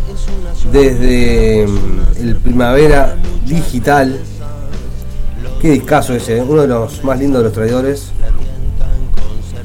desde 0.73 1.67
mm, 1.67 2.21
el 2.21 2.37
Primavera 2.37 3.17
Digital. 3.47 4.19
Qué 5.61 5.71
discazo 5.71 6.15
ese, 6.15 6.39
¿eh? 6.39 6.43
uno 6.43 6.63
de 6.63 6.69
los 6.69 7.03
más 7.05 7.19
lindos 7.19 7.41
de 7.41 7.45
los 7.45 7.53
traidores. 7.53 8.13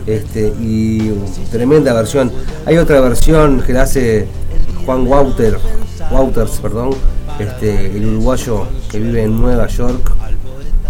Este, 0.05 0.53
y 0.59 1.13
tremenda 1.51 1.93
versión. 1.93 2.31
Hay 2.65 2.77
otra 2.77 2.99
versión 2.99 3.61
que 3.61 3.73
la 3.73 3.83
hace 3.83 4.27
Juan 4.85 5.07
Wouter, 5.07 5.57
Wouters, 6.11 6.59
perdón, 6.59 6.89
este, 7.39 7.85
el 7.95 8.07
uruguayo 8.07 8.67
que 8.89 8.99
vive 8.99 9.23
en 9.23 9.39
Nueva 9.39 9.67
York. 9.67 10.11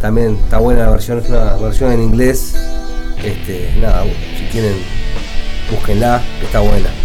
También 0.02 0.36
está 0.44 0.58
buena 0.58 0.86
la 0.86 0.92
versión, 0.92 1.20
es 1.20 1.30
una 1.30 1.54
versión 1.56 1.92
en 1.92 2.02
inglés. 2.02 2.56
Este, 3.24 3.70
nada, 3.80 4.04
si 4.38 4.46
quieren, 4.52 4.76
búsquenla, 5.72 6.22
está 6.42 6.60
buena. 6.60 7.03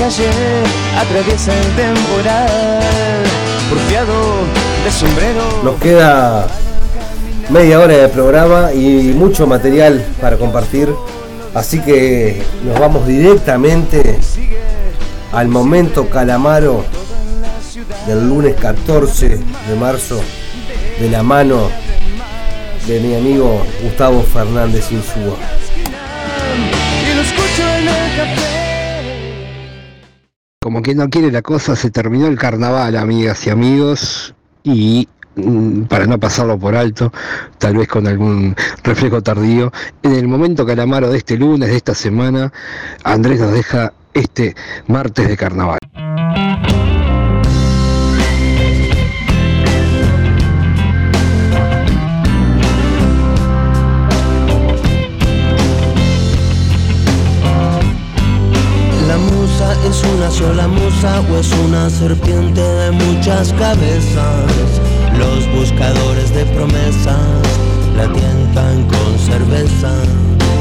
Calle 0.00 0.30
atraviesa 0.96 1.52
el 1.52 1.76
temporal, 1.76 3.22
porfiado 3.68 4.14
de 4.82 4.90
sombrero. 4.90 5.42
Nos 5.62 5.78
queda 5.78 6.46
media 7.50 7.80
hora 7.80 7.94
de 7.98 8.08
programa 8.08 8.72
y 8.72 9.12
mucho 9.14 9.46
material 9.46 10.02
para 10.18 10.38
compartir. 10.38 10.88
Así 11.54 11.80
que 11.80 12.42
nos 12.64 12.80
vamos 12.80 13.06
directamente 13.06 14.18
al 15.32 15.48
momento 15.48 16.08
calamaro 16.08 16.82
del 18.06 18.26
lunes 18.26 18.56
14 18.56 19.28
de 19.28 19.76
marzo 19.78 20.18
de 20.98 21.10
la 21.10 21.22
mano 21.22 21.68
de 22.86 23.00
mi 23.00 23.16
amigo 23.16 23.62
Gustavo 23.82 24.22
Fernández 24.22 24.90
Insúa. 24.92 25.36
Como 30.62 30.82
que 30.82 30.94
no 30.94 31.08
quiere 31.08 31.32
la 31.32 31.40
cosa, 31.40 31.74
se 31.74 31.90
terminó 31.90 32.26
el 32.26 32.36
carnaval, 32.36 32.94
amigas 32.98 33.46
y 33.46 33.50
amigos, 33.50 34.34
y 34.62 35.08
mm, 35.34 35.84
para 35.84 36.04
no 36.04 36.20
pasarlo 36.20 36.58
por 36.58 36.76
alto, 36.76 37.10
tal 37.56 37.78
vez 37.78 37.88
con 37.88 38.06
algún 38.06 38.54
reflejo 38.84 39.22
tardío, 39.22 39.72
en 40.02 40.12
el 40.12 40.28
momento 40.28 40.66
calamaro 40.66 41.08
de 41.08 41.16
este 41.16 41.38
lunes, 41.38 41.70
de 41.70 41.76
esta 41.76 41.94
semana, 41.94 42.52
Andrés 43.04 43.40
nos 43.40 43.52
deja 43.52 43.94
este 44.12 44.54
martes 44.86 45.28
de 45.28 45.36
carnaval. 45.38 45.78
Una 60.30 60.38
sola 60.38 60.68
musa 60.68 61.22
o 61.30 61.38
es 61.38 61.52
una 61.64 61.90
serpiente 61.90 62.60
de 62.60 62.90
muchas 62.92 63.52
cabezas. 63.54 64.80
Los 65.18 65.50
buscadores 65.52 66.32
de 66.32 66.44
promesas 66.46 67.18
la 67.96 68.04
tientan 68.12 68.84
con 68.84 69.18
cerveza. 69.18 69.92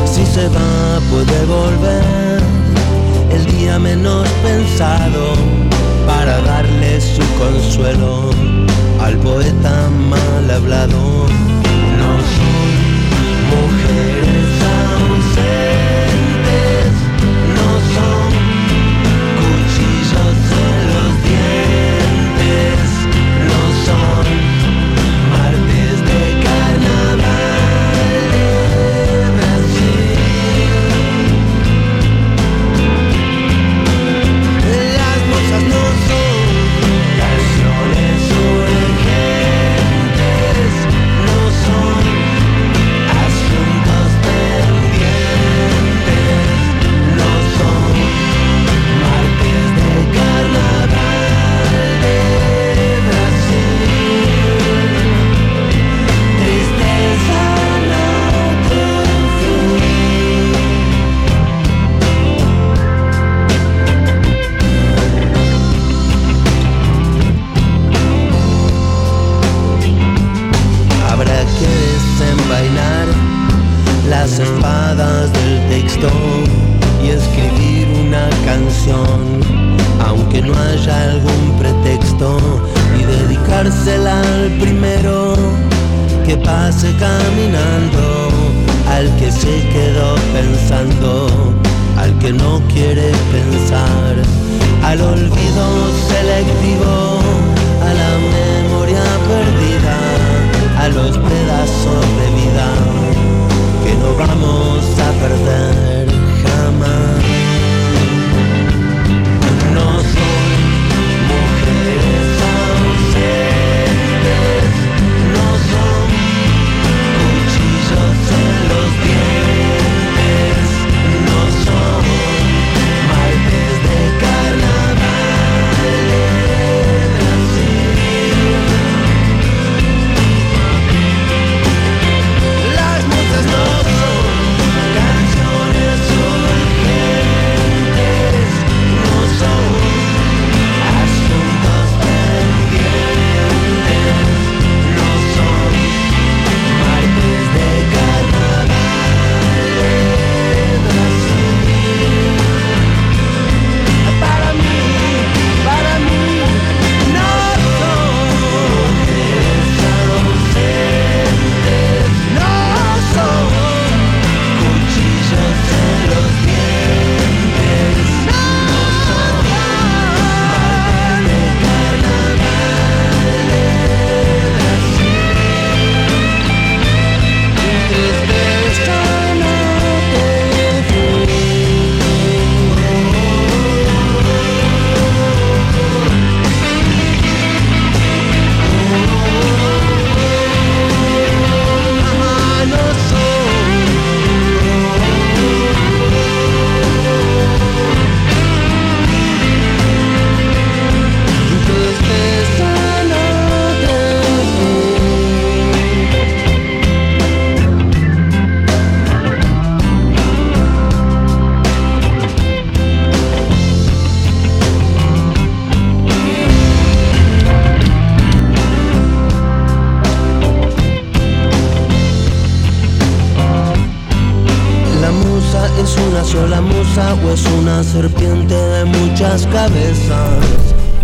Si 0.05 0.25
se 0.25 0.47
va 0.49 0.99
puede 1.11 1.45
volver 1.45 2.41
el 3.31 3.45
día 3.45 3.77
menos 3.77 4.27
pensado 4.43 5.33
para 6.07 6.41
darle 6.41 6.99
su 6.99 7.21
consuelo 7.37 8.31
al 9.01 9.17
poeta 9.17 9.89
mal 10.09 10.51
hablado. 10.51 11.48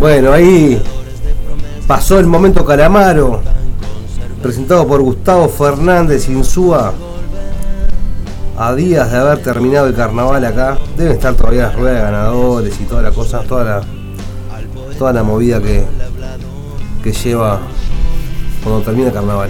Bueno, 0.05 0.33
ahí 0.33 0.79
pasó 1.87 2.19
el 2.19 2.27
momento 2.27 2.63
Calamaro, 2.63 3.41
presentado 4.39 4.87
por 4.87 5.01
Gustavo 5.01 5.49
Fernández 5.49 6.29
Insúa. 6.29 6.93
A 8.55 8.75
días 8.75 9.11
de 9.11 9.17
haber 9.17 9.39
terminado 9.39 9.87
el 9.87 9.95
carnaval 9.95 10.45
acá, 10.45 10.77
deben 10.95 11.13
estar 11.13 11.33
todavía 11.33 11.63
las 11.63 11.75
ruedas 11.75 11.95
de 11.95 12.01
ganadores 12.03 12.79
y 12.79 12.83
toda 12.83 13.01
la 13.01 13.09
cosa, 13.09 13.39
toda 13.39 13.63
la, 13.63 13.81
toda 14.95 15.11
la 15.11 15.23
movida 15.23 15.59
que, 15.59 15.83
que 17.03 17.11
lleva 17.11 17.61
cuando 18.63 18.83
termina 18.83 19.07
el 19.07 19.13
carnaval. 19.13 19.49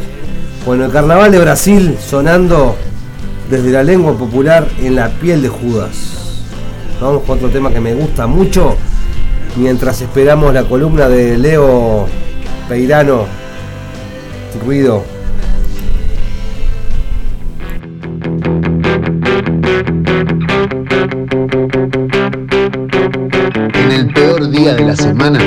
Bueno, 0.65 0.85
el 0.85 0.91
carnaval 0.93 1.33
de 1.33 1.39
Brasil 1.39 1.97
sonando 1.99 2.77
desde 3.49 3.71
la 3.71 3.83
lengua 3.83 4.17
popular 4.17 4.65
en 4.79 4.95
la 4.95 5.09
piel 5.09 5.41
de 5.41 5.49
Judas. 5.49 6.45
Vamos 7.01 7.23
con 7.23 7.39
otro 7.39 7.49
tema 7.49 7.71
que 7.71 7.81
me 7.81 7.93
gusta 7.93 8.25
mucho 8.25 8.77
mientras 9.55 10.01
esperamos 10.01 10.53
la 10.53 10.63
columna 10.63 11.07
de 11.07 11.37
Leo 11.37 12.07
Peirano. 12.67 13.25
Ruido. 14.63 15.03
En 23.73 23.91
el 23.91 24.13
peor 24.13 24.49
día 24.49 24.75
de 24.75 24.85
la 24.85 24.95
semana, 24.95 25.39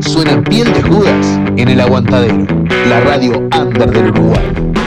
suena 0.00 0.42
Piel 0.42 0.72
de 0.72 0.82
Judas 0.82 1.38
en 1.56 1.68
el 1.68 1.80
Aguantadero, 1.80 2.46
la 2.88 3.00
radio 3.00 3.48
under 3.56 3.90
del 3.90 4.10
Uruguay. 4.10 4.77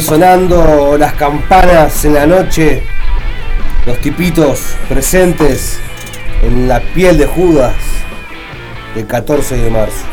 Sonando 0.00 0.98
las 0.98 1.14
campanas 1.14 2.04
en 2.04 2.14
la 2.14 2.26
noche, 2.26 2.82
los 3.86 3.98
tipitos 4.00 4.74
presentes 4.88 5.78
en 6.42 6.66
la 6.66 6.80
piel 6.80 7.16
de 7.16 7.26
Judas 7.26 7.74
el 8.96 9.06
14 9.06 9.56
de 9.56 9.70
marzo. 9.70 10.04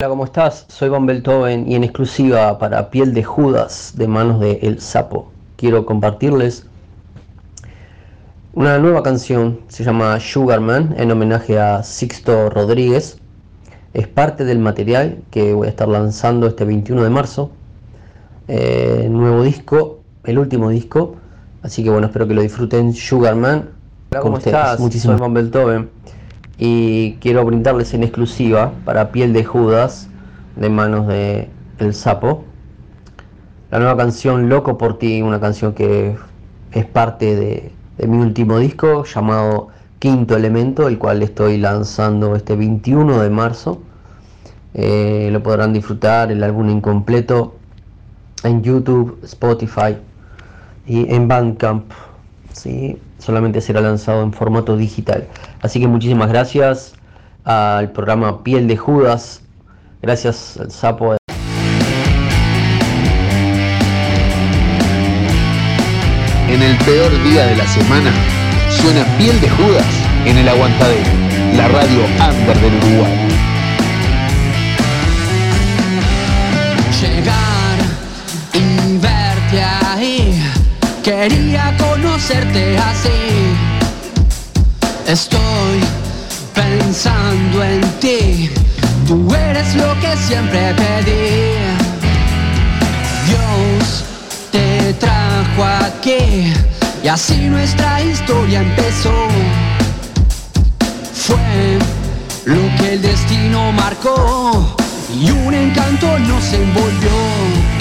Hola, 0.00 0.08
¿cómo 0.08 0.24
estás? 0.24 0.66
Soy 0.68 0.88
Van 0.88 1.06
Beethoven 1.06 1.70
y 1.70 1.76
en 1.76 1.84
exclusiva 1.84 2.58
para 2.58 2.90
Piel 2.90 3.14
de 3.14 3.22
Judas 3.22 3.92
de 3.96 4.08
manos 4.08 4.40
de 4.40 4.58
El 4.62 4.80
Sapo. 4.80 5.30
Quiero 5.56 5.86
compartirles 5.86 6.66
una 8.54 8.78
nueva 8.78 9.02
canción, 9.02 9.60
se 9.68 9.84
llama 9.84 10.18
Sugarman, 10.20 10.94
en 10.98 11.10
homenaje 11.10 11.58
a 11.58 11.82
Sixto 11.82 12.50
Rodríguez. 12.50 13.18
Es 13.94 14.08
parte 14.08 14.44
del 14.44 14.58
material 14.58 15.22
que 15.30 15.52
voy 15.54 15.66
a 15.66 15.70
estar 15.70 15.88
lanzando 15.88 16.46
este 16.46 16.64
21 16.64 17.02
de 17.02 17.10
marzo. 17.10 17.50
Eh, 18.48 19.08
nuevo 19.10 19.42
disco, 19.42 20.00
el 20.24 20.38
último 20.38 20.70
disco. 20.70 21.16
Así 21.62 21.82
que 21.82 21.90
bueno, 21.90 22.06
espero 22.06 22.26
que 22.26 22.34
lo 22.34 22.42
disfruten. 22.42 22.92
Sugarman. 22.94 23.70
Hola, 24.10 24.20
¿cómo 24.20 24.38
estás? 24.38 24.80
Muchísimas 24.80 25.18
Soy 25.18 25.28
Van 25.28 25.34
Beethoven 25.34 25.90
y 26.58 27.14
quiero 27.20 27.44
brindarles 27.44 27.94
en 27.94 28.02
exclusiva 28.02 28.72
para 28.84 29.10
Piel 29.10 29.32
de 29.32 29.44
Judas 29.44 30.08
de 30.56 30.68
manos 30.68 31.06
de 31.06 31.48
El 31.78 31.94
Sapo 31.94 32.44
la 33.72 33.78
nueva 33.78 33.96
canción 33.96 34.50
Loco 34.50 34.76
por 34.76 34.98
ti, 34.98 35.22
una 35.22 35.40
canción 35.40 35.72
que 35.72 36.14
es 36.72 36.84
parte 36.84 37.34
de, 37.34 37.72
de 37.98 38.06
mi 38.06 38.18
último 38.18 38.58
disco 38.58 39.04
llamado 39.04 39.68
Quinto 39.98 40.36
Elemento, 40.36 40.88
el 40.88 40.98
cual 40.98 41.22
estoy 41.22 41.58
lanzando 41.58 42.34
este 42.34 42.56
21 42.56 43.20
de 43.20 43.30
marzo. 43.30 43.80
Eh, 44.74 45.28
lo 45.30 45.42
podrán 45.42 45.72
disfrutar 45.72 46.32
el 46.32 46.42
álbum 46.42 46.70
incompleto 46.70 47.54
en 48.42 48.62
YouTube, 48.62 49.18
Spotify 49.22 49.96
y 50.86 51.12
en 51.14 51.28
Bandcamp. 51.28 51.84
¿sí? 52.52 52.98
Solamente 53.18 53.60
será 53.60 53.80
lanzado 53.80 54.22
en 54.22 54.32
formato 54.32 54.76
digital. 54.76 55.28
Así 55.60 55.78
que 55.78 55.86
muchísimas 55.86 56.28
gracias 56.28 56.94
al 57.44 57.92
programa 57.92 58.42
Piel 58.42 58.66
de 58.66 58.76
Judas. 58.76 59.42
Gracias 60.00 60.58
al 60.58 60.70
sapo. 60.70 61.21
Peor 66.84 67.22
día 67.22 67.46
de 67.46 67.56
la 67.56 67.66
semana, 67.66 68.12
suena 68.70 69.04
Piel 69.16 69.40
de 69.40 69.48
Judas 69.48 69.86
en 70.24 70.38
el 70.38 70.48
Aguantadero, 70.48 71.10
la 71.56 71.68
radio 71.68 72.00
under 72.28 72.60
del 72.60 72.74
Uruguay. 72.74 73.12
llegar 77.00 77.78
y 78.54 78.98
verte 78.98 79.62
ahí. 79.62 80.42
Quería 81.02 81.76
conocerte 81.78 82.78
así. 82.78 83.54
Estoy 85.06 85.80
pensando 86.54 87.64
en 87.64 87.80
ti. 88.00 88.50
Tú 89.06 89.34
eres 89.34 89.74
lo 89.74 89.98
que 90.00 90.16
siempre 90.16 90.74
pedí. 90.74 91.58
Dios 93.26 94.04
te 94.52 94.94
trajo 94.94 95.64
aquí 95.64 96.52
y 97.02 97.08
así 97.08 97.48
nuestra 97.48 98.00
historia 98.00 98.60
empezó. 98.60 99.12
Fue 101.14 101.78
lo 102.44 102.76
que 102.78 102.94
el 102.94 103.02
destino 103.02 103.72
marcó 103.72 104.76
y 105.12 105.30
un 105.30 105.54
encanto 105.54 106.18
nos 106.20 106.52
envolvió. 106.52 107.71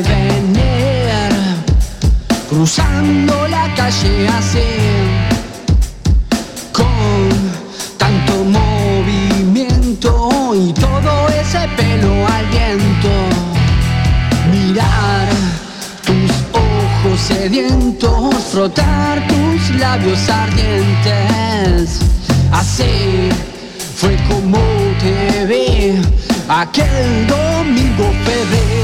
Venir 0.00 0.64
cruzando 2.48 3.46
la 3.46 3.72
calle 3.74 4.28
así 4.28 4.58
con 6.72 7.28
tanto 7.96 8.44
movimiento 8.44 10.10
y 10.54 10.72
todo 10.72 11.28
ese 11.28 11.68
pelo 11.76 12.26
al 12.26 12.46
viento. 12.46 13.12
Mirar 14.50 15.28
tus 16.04 16.30
ojos 16.52 17.20
sedientos 17.20 18.34
frotar 18.50 19.24
tus 19.28 19.70
labios 19.78 20.28
ardientes. 20.28 22.00
Así 22.50 23.28
fue 23.96 24.16
como 24.28 24.58
te 25.00 25.46
vi 25.46 26.02
aquel 26.48 27.26
domingo 27.28 28.12
febril 28.24 28.83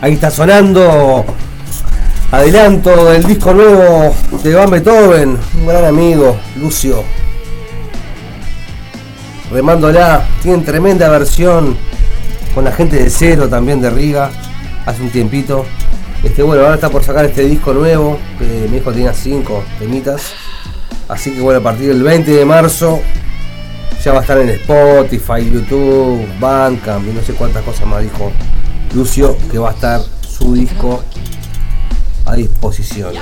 Ahí 0.00 0.12
está 0.12 0.30
sonando 0.30 1.24
adelanto 2.30 3.06
del 3.06 3.24
disco 3.24 3.52
nuevo 3.52 4.14
de 4.44 4.54
Van 4.54 4.70
Beethoven, 4.70 5.36
un 5.58 5.66
gran 5.66 5.86
amigo, 5.86 6.38
Lucio. 6.56 7.02
Remándola, 9.50 10.24
tienen 10.40 10.64
tremenda 10.64 11.08
versión 11.08 11.76
con 12.54 12.62
la 12.64 12.70
gente 12.70 13.02
de 13.02 13.10
Cero 13.10 13.48
también 13.48 13.80
de 13.80 13.90
Riga, 13.90 14.30
hace 14.86 15.02
un 15.02 15.10
tiempito. 15.10 15.66
Este, 16.22 16.44
bueno, 16.44 16.62
ahora 16.62 16.76
está 16.76 16.90
por 16.90 17.02
sacar 17.02 17.24
este 17.24 17.42
disco 17.42 17.74
nuevo, 17.74 18.20
que 18.38 18.68
mi 18.70 18.76
hijo 18.76 18.92
tenía 18.92 19.12
5 19.12 19.64
temitas. 19.80 20.32
Así 21.08 21.32
que 21.32 21.40
bueno, 21.40 21.58
a 21.58 21.62
partir 21.64 21.88
del 21.88 22.04
20 22.04 22.30
de 22.30 22.44
marzo 22.44 23.00
ya 24.04 24.12
va 24.12 24.18
a 24.18 24.22
estar 24.22 24.38
en 24.38 24.50
Spotify, 24.50 25.50
YouTube, 25.52 26.24
Bandcamp 26.38 27.08
y 27.08 27.12
no 27.12 27.20
sé 27.20 27.32
cuántas 27.32 27.64
cosas 27.64 27.84
más 27.84 28.00
dijo 28.00 28.30
Lucio 28.94 29.36
que 29.50 29.58
va 29.58 29.70
a 29.70 29.72
estar 29.72 30.00
su 30.26 30.54
disco 30.54 31.02
a 32.24 32.34
disposición. 32.34 33.14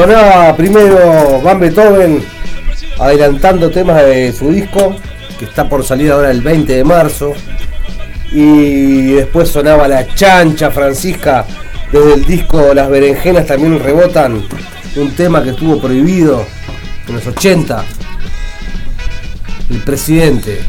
Sonaba 0.00 0.56
primero 0.56 1.42
Van 1.42 1.60
Beethoven 1.60 2.24
adelantando 2.98 3.70
temas 3.70 4.02
de 4.02 4.32
su 4.32 4.50
disco, 4.50 4.96
que 5.38 5.44
está 5.44 5.68
por 5.68 5.84
salir 5.84 6.10
ahora 6.10 6.30
el 6.30 6.40
20 6.40 6.74
de 6.74 6.84
marzo. 6.84 7.34
Y 8.32 9.12
después 9.12 9.50
sonaba 9.50 9.86
la 9.88 10.06
chancha 10.14 10.70
Francisca 10.70 11.44
desde 11.92 12.14
el 12.14 12.24
disco 12.24 12.72
Las 12.72 12.88
berenjenas 12.88 13.44
también 13.44 13.78
rebotan, 13.78 14.42
un 14.96 15.10
tema 15.16 15.42
que 15.42 15.50
estuvo 15.50 15.78
prohibido 15.78 16.46
en 17.06 17.16
los 17.16 17.26
80. 17.26 17.84
El 19.68 19.82
presidente. 19.82 20.62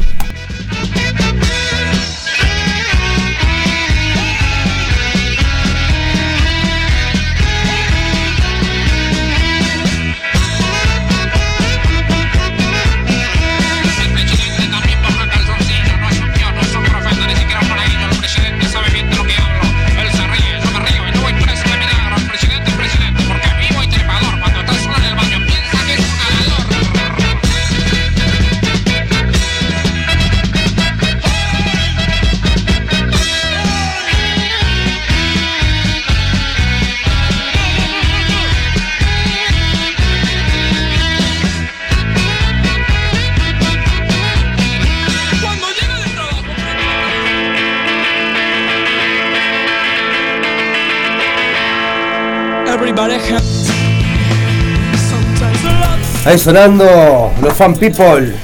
Ahí 56.24 56.38
sonando 56.38 57.32
los 57.40 57.54
fan 57.54 57.74
people. 57.74 58.34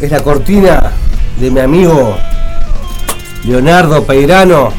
Es 0.00 0.10
la 0.10 0.20
cortina 0.20 0.92
de 1.38 1.50
mi 1.50 1.60
amigo 1.60 2.16
Leonardo 3.44 4.04
Peirano 4.04 4.72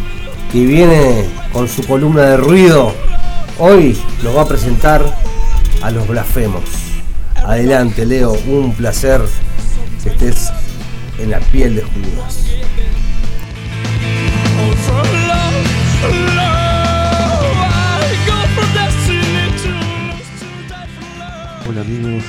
que 0.51 0.65
viene 0.65 1.25
con 1.53 1.69
su 1.69 1.81
columna 1.85 2.23
de 2.23 2.37
ruido. 2.37 2.93
Hoy 3.57 3.97
nos 4.21 4.35
va 4.35 4.41
a 4.41 4.47
presentar 4.47 5.01
a 5.81 5.89
los 5.89 6.05
blasfemos. 6.05 6.63
Adelante, 7.35 8.05
Leo, 8.05 8.33
un 8.47 8.73
placer 8.73 9.21
que 10.03 10.09
estés 10.09 10.51
en 11.19 11.31
la 11.31 11.39
piel 11.39 11.77
de 11.77 11.83
Judas. 11.83 12.39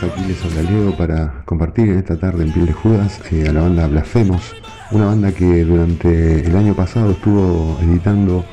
Hola 0.02 0.12
amigos, 0.12 0.18
aquí 0.18 0.24
les 0.28 0.44
habla 0.44 0.70
Leo 0.70 0.96
para 0.96 1.42
compartir 1.44 1.88
en 1.90 1.98
esta 1.98 2.16
tarde 2.16 2.44
en 2.44 2.52
Piel 2.52 2.66
de 2.66 2.72
Judas 2.72 3.20
eh, 3.30 3.48
a 3.48 3.52
la 3.52 3.62
banda 3.62 3.86
Blasfemos, 3.86 4.54
una 4.92 5.06
banda 5.06 5.32
que 5.32 5.64
durante 5.64 6.46
el 6.46 6.56
año 6.56 6.74
pasado 6.74 7.12
estuvo 7.12 7.78
editando 7.82 8.44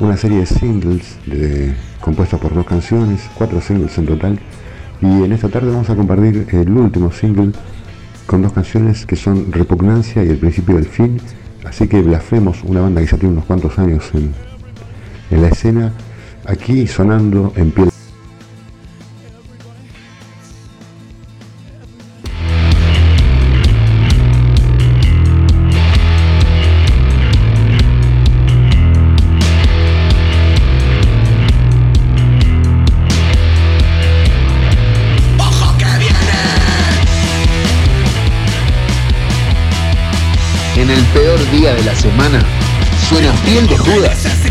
una 0.00 0.16
serie 0.16 0.40
de 0.40 0.46
singles 0.46 1.18
de- 1.26 1.74
compuesta 2.00 2.36
por 2.36 2.54
dos 2.54 2.66
canciones, 2.66 3.30
cuatro 3.34 3.60
singles 3.62 3.96
en 3.98 4.06
total, 4.06 4.38
y 5.00 5.06
en 5.06 5.32
esta 5.32 5.48
tarde 5.48 5.70
vamos 5.70 5.88
a 5.88 5.96
compartir 5.96 6.46
el 6.52 6.70
último 6.70 7.10
single 7.12 7.52
con 8.26 8.42
dos 8.42 8.52
canciones 8.52 9.06
que 9.06 9.16
son 9.16 9.52
Repugnancia 9.52 10.22
y 10.22 10.28
El 10.28 10.38
principio 10.38 10.74
del 10.76 10.84
fin, 10.86 11.18
así 11.64 11.88
que 11.88 12.02
Blasfemos, 12.02 12.62
una 12.64 12.80
banda 12.82 13.00
que 13.00 13.06
ya 13.06 13.16
tiene 13.16 13.32
unos 13.34 13.44
cuantos 13.46 13.78
años 13.78 14.10
en, 14.12 14.34
en 15.30 15.42
la 15.42 15.48
escena, 15.48 15.92
aquí 16.46 16.86
sonando 16.86 17.52
en 17.56 17.70
Piel 17.70 17.88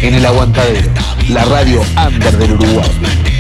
En 0.02 0.16
el 0.16 0.26
Aguantadero, 0.26 0.90
la 1.28 1.44
radio 1.44 1.82
under 1.98 2.38
del 2.38 2.54
Uruguay. 2.54 3.33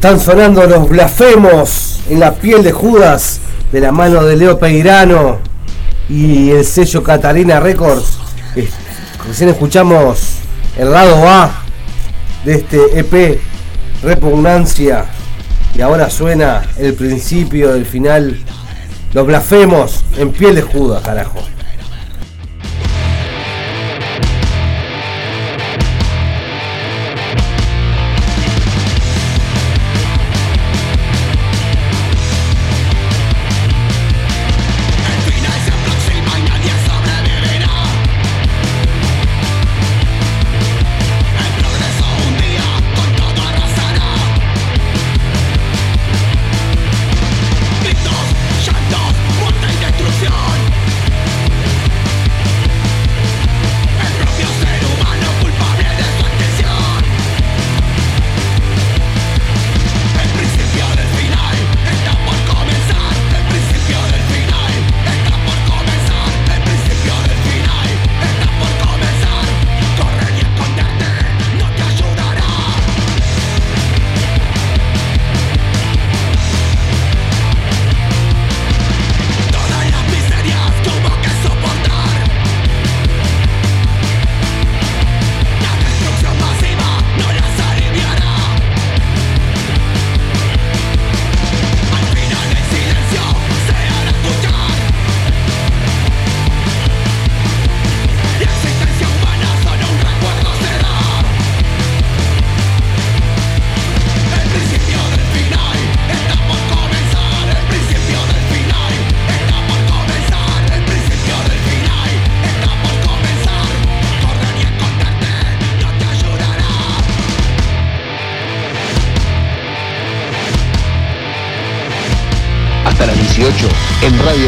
Están 0.00 0.18
sonando 0.18 0.64
los 0.66 0.88
blasfemos 0.88 2.00
en 2.08 2.20
la 2.20 2.32
piel 2.32 2.62
de 2.62 2.72
Judas 2.72 3.38
de 3.70 3.80
la 3.80 3.92
mano 3.92 4.24
de 4.24 4.34
Leo 4.34 4.58
Peirano 4.58 5.36
y 6.08 6.48
el 6.52 6.64
sello 6.64 7.02
Catarina 7.02 7.60
Records. 7.60 8.18
Es- 8.56 8.70
Recién 9.28 9.50
escuchamos 9.50 10.36
el 10.78 10.90
lado 10.90 11.28
A 11.28 11.50
de 12.46 12.54
este 12.54 12.98
EP 12.98 13.38
Repugnancia 14.02 15.04
y 15.74 15.82
ahora 15.82 16.08
suena 16.08 16.62
el 16.78 16.94
principio 16.94 17.74
del 17.74 17.84
final. 17.84 18.40
Los 19.12 19.26
blasfemos 19.26 20.02
en 20.16 20.32
piel 20.32 20.54
de 20.54 20.62
Judas, 20.62 21.02
carajo. 21.02 21.40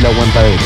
El 0.03 0.07
Aguantadero. 0.07 0.61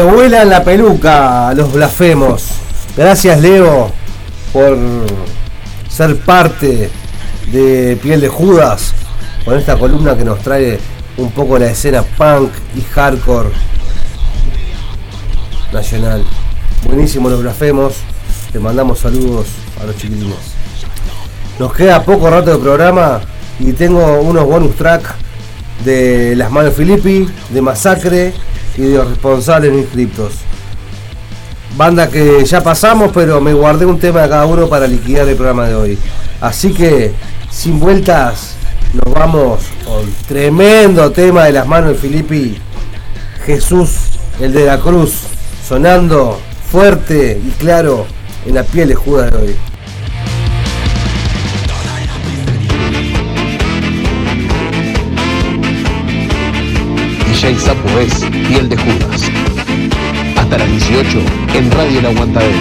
Te 0.00 0.06
vuelan 0.06 0.48
la 0.48 0.64
peluca 0.64 1.52
los 1.52 1.74
blasfemos. 1.74 2.52
Gracias 2.96 3.38
Leo 3.38 3.92
por 4.50 4.78
ser 5.90 6.16
parte 6.20 6.90
de 7.52 7.98
Piel 8.02 8.22
de 8.22 8.28
Judas 8.28 8.94
con 9.44 9.58
esta 9.58 9.76
columna 9.76 10.16
que 10.16 10.24
nos 10.24 10.38
trae 10.38 10.80
un 11.18 11.30
poco 11.32 11.58
la 11.58 11.66
escena 11.66 12.02
punk 12.02 12.50
y 12.74 12.80
hardcore 12.80 13.50
nacional. 15.70 16.24
Buenísimo 16.86 17.28
los 17.28 17.42
blasfemos. 17.42 17.96
Te 18.54 18.58
mandamos 18.58 19.00
saludos 19.00 19.48
a 19.82 19.84
los 19.84 19.98
chiquilines. 19.98 20.54
Nos 21.58 21.74
queda 21.74 22.02
poco 22.02 22.30
rato 22.30 22.52
de 22.52 22.56
programa 22.56 23.20
y 23.58 23.74
tengo 23.74 24.22
unos 24.22 24.46
bonus 24.46 24.76
track 24.76 25.14
de 25.84 26.34
Las 26.36 26.50
Manos 26.50 26.72
Filippi, 26.72 27.28
de 27.50 27.60
Masacre 27.60 28.32
los 28.76 29.08
responsables 29.08 29.72
inscriptos. 29.74 30.34
Banda 31.76 32.08
que 32.08 32.44
ya 32.44 32.62
pasamos, 32.62 33.10
pero 33.14 33.40
me 33.40 33.54
guardé 33.54 33.86
un 33.86 33.98
tema 33.98 34.22
de 34.22 34.28
cada 34.28 34.46
uno 34.46 34.68
para 34.68 34.86
liquidar 34.86 35.28
el 35.28 35.36
programa 35.36 35.68
de 35.68 35.74
hoy. 35.74 35.98
Así 36.40 36.72
que, 36.72 37.12
sin 37.50 37.78
vueltas, 37.78 38.54
nos 38.92 39.14
vamos 39.14 39.62
con 39.84 40.12
tremendo 40.26 41.10
tema 41.12 41.44
de 41.44 41.52
las 41.52 41.66
manos 41.66 41.90
de 41.90 41.96
Filippi. 41.96 42.58
Jesús, 43.46 43.96
el 44.40 44.52
de 44.52 44.66
la 44.66 44.80
cruz, 44.80 45.22
sonando 45.66 46.38
fuerte 46.70 47.40
y 47.44 47.50
claro 47.52 48.06
en 48.46 48.54
la 48.54 48.64
piel 48.64 48.88
de 48.88 48.94
Judas 48.94 49.30
de 49.30 49.36
hoy. 49.36 49.69
DJ 57.40 57.58
Sapo 57.58 57.88
es 57.98 58.22
Piel 58.26 58.68
de 58.68 58.76
Judas. 58.76 59.30
Hasta 60.36 60.58
las 60.58 60.68
18 60.68 61.18
en 61.54 61.70
Radio 61.70 61.98
El 62.00 62.06
Aguantadero. 62.06 62.58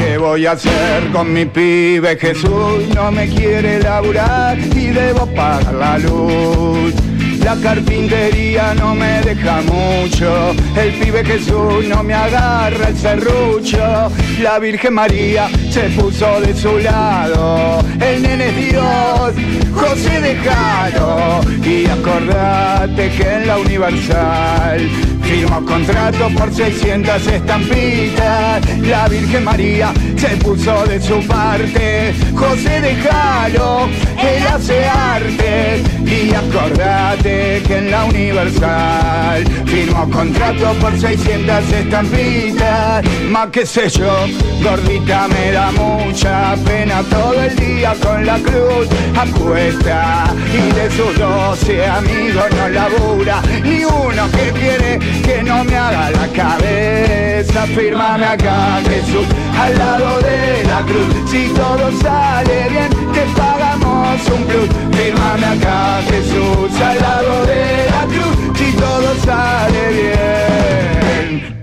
¿Qué 0.00 0.18
voy 0.18 0.46
a 0.46 0.52
hacer 0.52 1.08
con 1.12 1.32
mi 1.32 1.44
pibe? 1.44 2.18
Jesús 2.18 2.88
no 2.96 3.12
me 3.12 3.28
quiere 3.28 3.78
laburar 3.78 4.58
y 4.58 4.86
debo 4.86 5.24
pagar 5.36 5.72
la 5.72 5.98
luz. 5.98 7.11
La 7.44 7.56
carpintería 7.56 8.72
no 8.74 8.94
me 8.94 9.20
deja 9.22 9.62
mucho, 9.62 10.54
el 10.76 10.92
pibe 10.94 11.24
Jesús 11.24 11.84
no 11.88 12.02
me 12.02 12.14
agarra 12.14 12.88
el 12.88 12.96
serrucho, 12.96 14.10
la 14.40 14.58
Virgen 14.58 14.94
María 14.94 15.48
se 15.70 15.82
puso 15.90 16.40
de 16.40 16.54
su 16.54 16.78
lado, 16.78 17.80
el 18.00 18.22
nene 18.22 18.52
Dios, 18.52 19.32
José 19.74 20.20
déjalo 20.20 21.40
y 21.64 21.86
acordate 21.86 23.10
que 23.10 23.34
en 23.34 23.46
la 23.48 23.58
Universal 23.58 24.88
firmó 25.22 25.64
contrato 25.64 26.28
por 26.36 26.52
600 26.52 27.26
estampitas, 27.26 28.80
la 28.82 29.08
Virgen 29.08 29.44
María 29.44 29.92
se 30.16 30.36
puso 30.36 30.84
de 30.86 31.00
su 31.00 31.26
parte, 31.26 32.14
José 32.34 32.80
déjalo, 32.80 33.88
él 34.18 34.46
hace 34.46 34.84
arte. 34.86 35.82
Y 36.04 36.34
acordate 36.34 37.62
que 37.66 37.78
en 37.78 37.90
la 37.90 38.04
Universal 38.04 39.44
firmó 39.64 40.10
contrato 40.10 40.74
por 40.80 40.98
600 40.98 41.72
estampitas, 41.72 43.04
más 43.30 43.48
que 43.48 43.64
sé 43.64 43.88
yo, 43.88 44.26
gordita 44.62 45.26
me 45.28 45.52
da 45.52 45.72
mucha 45.72 46.54
pena. 46.66 47.02
Todo 47.04 47.42
el 47.42 47.56
día 47.56 47.94
con 48.02 48.26
la 48.26 48.38
cruz 48.38 48.88
acuesta 49.16 50.34
y 50.52 50.74
de 50.74 50.90
sus 50.90 51.18
12 51.18 51.86
amigos 51.86 52.44
no 52.56 52.68
labura 52.68 53.42
ni 53.62 53.84
uno 53.84 54.30
que 54.30 54.52
quiere 54.60 54.98
que 55.20 55.42
no 55.42 55.64
me 55.64 55.76
haga 55.76 56.10
la 56.10 56.28
cabeza, 56.28 57.66
fírmame 57.74 58.24
acá 58.24 58.80
Jesús 58.88 59.26
al 59.58 59.78
lado 59.78 60.18
de 60.20 60.64
la 60.64 60.80
cruz, 60.82 61.30
si 61.30 61.48
todo 61.48 61.92
sale 62.00 62.68
bien 62.70 62.88
te 63.12 63.22
pagamos 63.36 64.18
un 64.28 64.44
plus, 64.44 64.68
fírmame 64.96 65.46
acá 65.46 66.00
Jesús 66.08 66.80
al 66.80 66.98
lado 67.00 67.46
de 67.46 67.86
la 67.90 68.02
cruz, 68.12 68.58
si 68.58 68.72
todo 68.72 69.14
sale 69.24 69.88
bien 69.92 70.42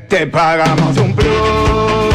te 0.09 0.25
pagamos 0.27 0.97
un 0.97 1.13
plus. 1.13 2.08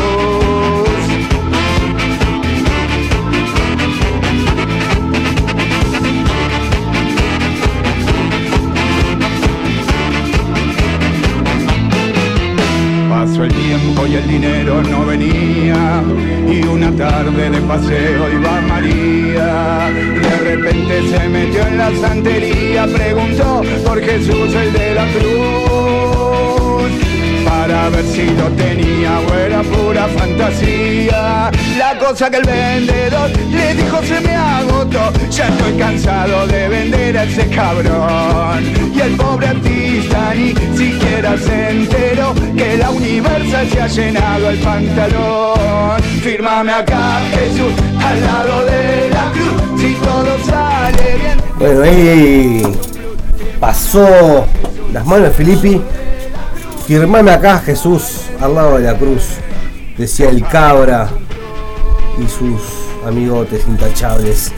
El 14.25 14.31
dinero 14.31 14.83
no 14.83 15.05
venía 15.07 16.03
y 16.49 16.67
una 16.67 16.91
tarde 16.93 17.51
de 17.51 17.61
paseo 17.63 18.33
iba 18.33 18.61
María. 18.63 19.91
De 19.91 20.37
repente 20.51 21.09
se 21.11 21.29
metió 21.29 21.67
en 21.67 21.79
la 21.79 21.91
santería, 21.97 22.87
preguntó 22.87 23.63
por 23.85 24.01
Jesús 24.01 24.55
el 24.55 24.73
de 24.73 24.95
la 24.95 25.07
cruz. 25.13 26.93
Para 27.45 27.89
ver 27.91 28.05
si 28.05 28.27
lo 28.27 28.49
tenía 28.57 29.21
o 29.21 29.35
era 29.35 29.63
pura 29.63 30.07
fantasía. 30.09 31.51
Cosa 32.07 32.29
que 32.29 32.37
el 32.37 32.45
vendedor 32.45 33.31
le 33.51 33.75
dijo 33.75 34.03
se 34.03 34.21
me 34.21 34.37
agotó. 34.37 35.11
Ya 35.31 35.49
estoy 35.49 35.73
cansado 35.79 36.47
de 36.49 36.69
vender 36.69 37.17
a 37.17 37.25
ese 37.25 37.49
cabrón. 37.49 38.63
Y 38.95 39.01
el 39.01 39.17
pobre 39.17 39.49
artista 39.49 40.35
ni 40.35 40.55
siquiera 40.77 41.39
se 41.39 41.71
enteró 41.71 42.35
que 42.55 42.77
la 42.77 42.91
Universal 42.91 43.71
se 43.71 43.81
ha 43.81 43.87
llenado 43.87 44.51
el 44.51 44.59
pantalón. 44.59 46.03
Fírmame 46.23 46.73
acá, 46.73 47.21
Jesús, 47.31 47.73
al 47.99 48.21
lado 48.21 48.67
de 48.67 49.09
la 49.09 49.33
cruz. 49.33 49.81
Si 49.81 49.95
todo 49.95 50.45
sale 50.45 51.17
bien. 51.17 51.39
Bueno, 51.59 51.83
ahí 51.85 52.63
pasó 53.59 54.47
las 54.93 55.07
manos 55.07 55.29
de 55.29 55.31
Filippi. 55.31 55.81
Firmame 56.87 57.31
acá, 57.31 57.61
Jesús, 57.61 58.27
al 58.43 58.55
lado 58.55 58.77
de 58.77 58.85
la 58.85 58.95
cruz. 58.95 59.39
Decía 59.97 60.29
el 60.29 60.47
cabra 60.47 61.09
y 62.19 62.29
sus 62.29 62.61
amigotes 63.07 63.67
intachables. 63.67 64.53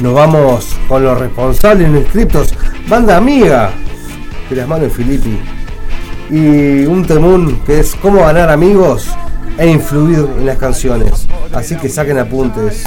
Nos 0.00 0.14
vamos 0.14 0.76
con 0.88 1.04
los 1.04 1.18
responsables 1.18 1.88
no 1.88 1.98
inscriptos. 1.98 2.54
Banda 2.88 3.16
amiga 3.16 3.70
de 4.50 4.56
las 4.56 4.68
manos. 4.68 4.92
Y 6.30 6.84
un 6.86 7.04
temún 7.06 7.60
que 7.66 7.80
es 7.80 7.94
cómo 7.96 8.20
ganar 8.20 8.50
amigos 8.50 9.08
e 9.58 9.68
influir 9.68 10.26
en 10.38 10.46
las 10.46 10.58
canciones. 10.58 11.26
Así 11.52 11.76
que 11.76 11.88
saquen 11.88 12.18
apuntes. 12.18 12.84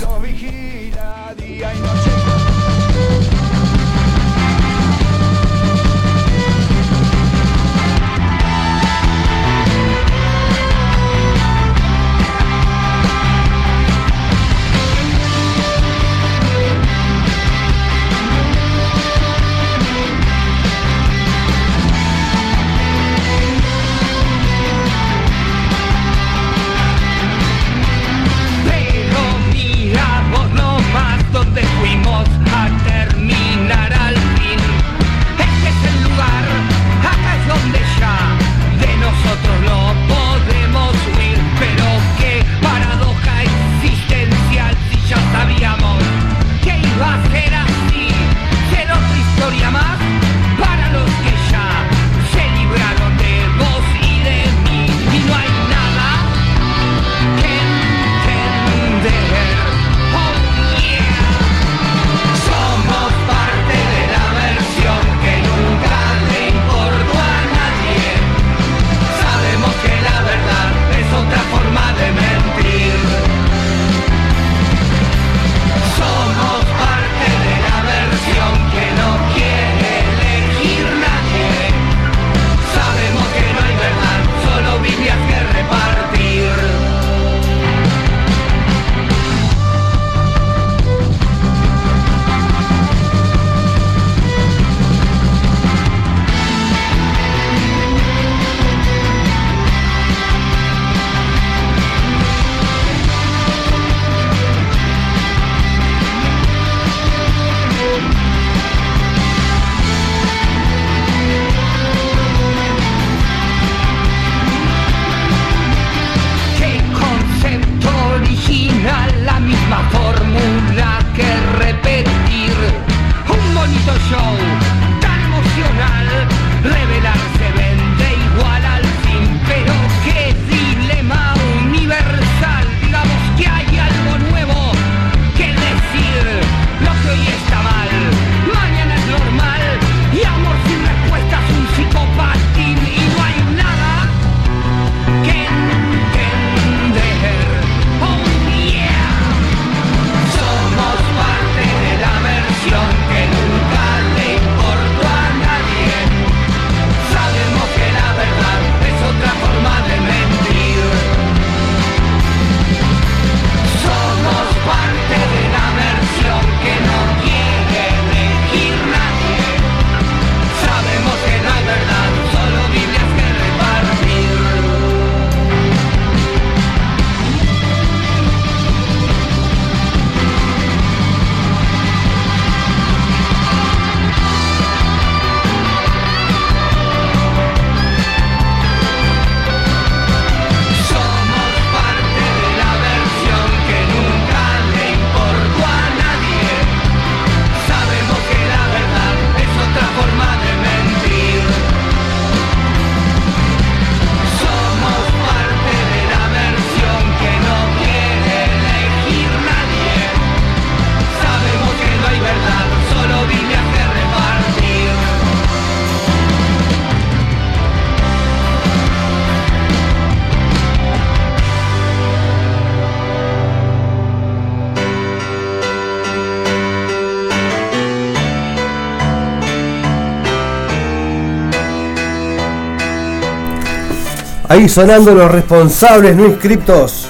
Sonando 234.69 235.13
los 235.13 235.31
responsables 235.31 236.15
no 236.15 236.25
inscriptos. 236.25 237.07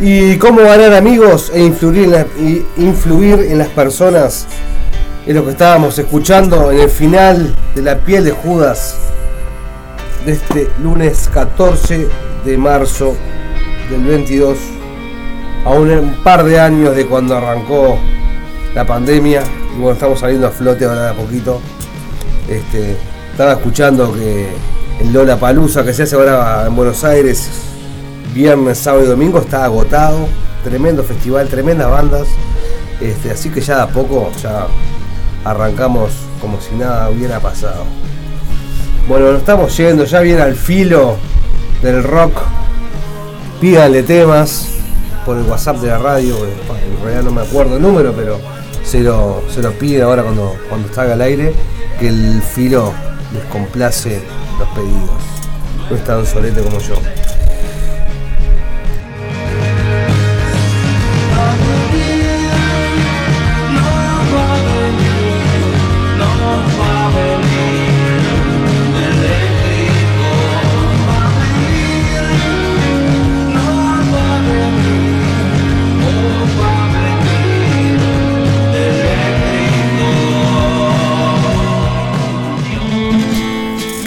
Y 0.00 0.36
cómo 0.36 0.60
ganar 0.62 0.94
amigos 0.94 1.50
e 1.54 1.62
influir 1.62 2.12
en, 2.38 2.66
influir 2.76 3.40
en 3.40 3.58
las 3.58 3.68
personas. 3.68 4.46
Es 5.26 5.34
lo 5.34 5.44
que 5.44 5.52
estábamos 5.52 5.98
escuchando 5.98 6.70
en 6.70 6.80
el 6.80 6.90
final 6.90 7.54
de 7.74 7.82
La 7.82 7.98
piel 7.98 8.24
de 8.24 8.30
Judas 8.32 8.96
de 10.24 10.32
este 10.32 10.68
lunes 10.82 11.30
14 11.32 12.08
de 12.44 12.58
marzo 12.58 13.14
del 13.90 14.04
22. 14.04 14.58
A 15.64 15.70
un 15.70 16.16
par 16.22 16.44
de 16.44 16.60
años 16.60 16.94
de 16.94 17.06
cuando 17.06 17.36
arrancó 17.36 17.98
la 18.74 18.86
pandemia. 18.86 19.42
Y 19.74 19.78
bueno, 19.78 19.92
estamos 19.92 20.20
saliendo 20.20 20.46
a 20.46 20.50
flote 20.50 20.84
ahora 20.84 21.04
de 21.04 21.10
a 21.10 21.14
poquito. 21.14 21.60
Este, 22.48 22.96
estaba 23.32 23.52
escuchando 23.52 24.12
que 24.12 24.48
el 25.00 25.12
Lola 25.12 25.38
Palusa 25.38 25.84
que 25.84 25.92
se 25.92 26.04
hace 26.04 26.16
ahora 26.16 26.64
en 26.66 26.74
Buenos 26.74 27.04
Aires, 27.04 27.48
viernes, 28.34 28.78
sábado 28.78 29.04
y 29.04 29.08
domingo, 29.08 29.38
está 29.40 29.64
agotado. 29.64 30.28
Tremendo 30.64 31.02
festival, 31.02 31.48
tremendas 31.48 31.90
bandas. 31.90 32.26
Este, 33.00 33.30
así 33.30 33.50
que 33.50 33.60
ya 33.60 33.76
de 33.76 33.82
a 33.82 33.88
poco 33.88 34.32
ya 34.42 34.66
arrancamos 35.44 36.10
como 36.40 36.60
si 36.60 36.74
nada 36.74 37.10
hubiera 37.10 37.40
pasado. 37.40 37.84
Bueno, 39.08 39.30
nos 39.30 39.40
estamos 39.40 39.76
yendo, 39.76 40.04
ya 40.04 40.20
viene 40.20 40.42
al 40.42 40.56
filo 40.56 41.16
del 41.82 42.02
rock. 42.02 42.40
Pídanle 43.60 44.02
temas 44.02 44.68
por 45.24 45.36
el 45.36 45.44
WhatsApp 45.44 45.76
de 45.76 45.88
la 45.88 45.98
radio. 45.98 46.36
En 46.36 47.02
realidad 47.02 47.22
no 47.22 47.30
me 47.30 47.42
acuerdo 47.42 47.76
el 47.76 47.82
número, 47.82 48.12
pero 48.12 48.40
se 48.82 49.00
lo, 49.00 49.42
se 49.48 49.62
lo 49.62 49.72
ahora 50.04 50.22
cuando, 50.22 50.56
cuando 50.68 50.92
salga 50.92 51.12
al 51.12 51.20
aire. 51.20 51.54
Que 52.00 52.08
el 52.08 52.42
filo 52.42 52.92
les 53.32 53.44
complace 53.44 54.20
los 54.58 54.68
pedidos. 54.68 55.22
No 55.90 55.96
es 55.96 56.04
tan 56.04 56.26
solete 56.26 56.62
como 56.62 56.78
yo. 56.80 56.94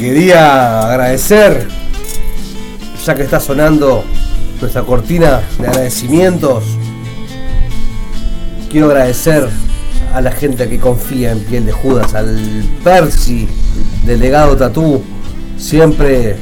Quería 0.10 0.80
agradecer, 0.90 1.68
ya 3.06 3.14
que 3.14 3.22
está 3.22 3.40
sonando 3.40 4.04
nuestra 4.60 4.82
cortina 4.82 5.44
de 5.60 5.68
agradecimientos, 5.68 6.64
quiero 8.72 8.88
agradecer 8.88 9.48
a 10.12 10.20
la 10.22 10.32
gente 10.32 10.68
que 10.68 10.80
confía 10.80 11.32
en 11.32 11.42
Piel 11.42 11.68
de 11.68 11.74
Judas, 11.74 12.16
al 12.16 12.40
Percy, 12.84 13.48
delegado 14.04 14.58
Tatú, 14.58 15.04
siempre 15.60 16.38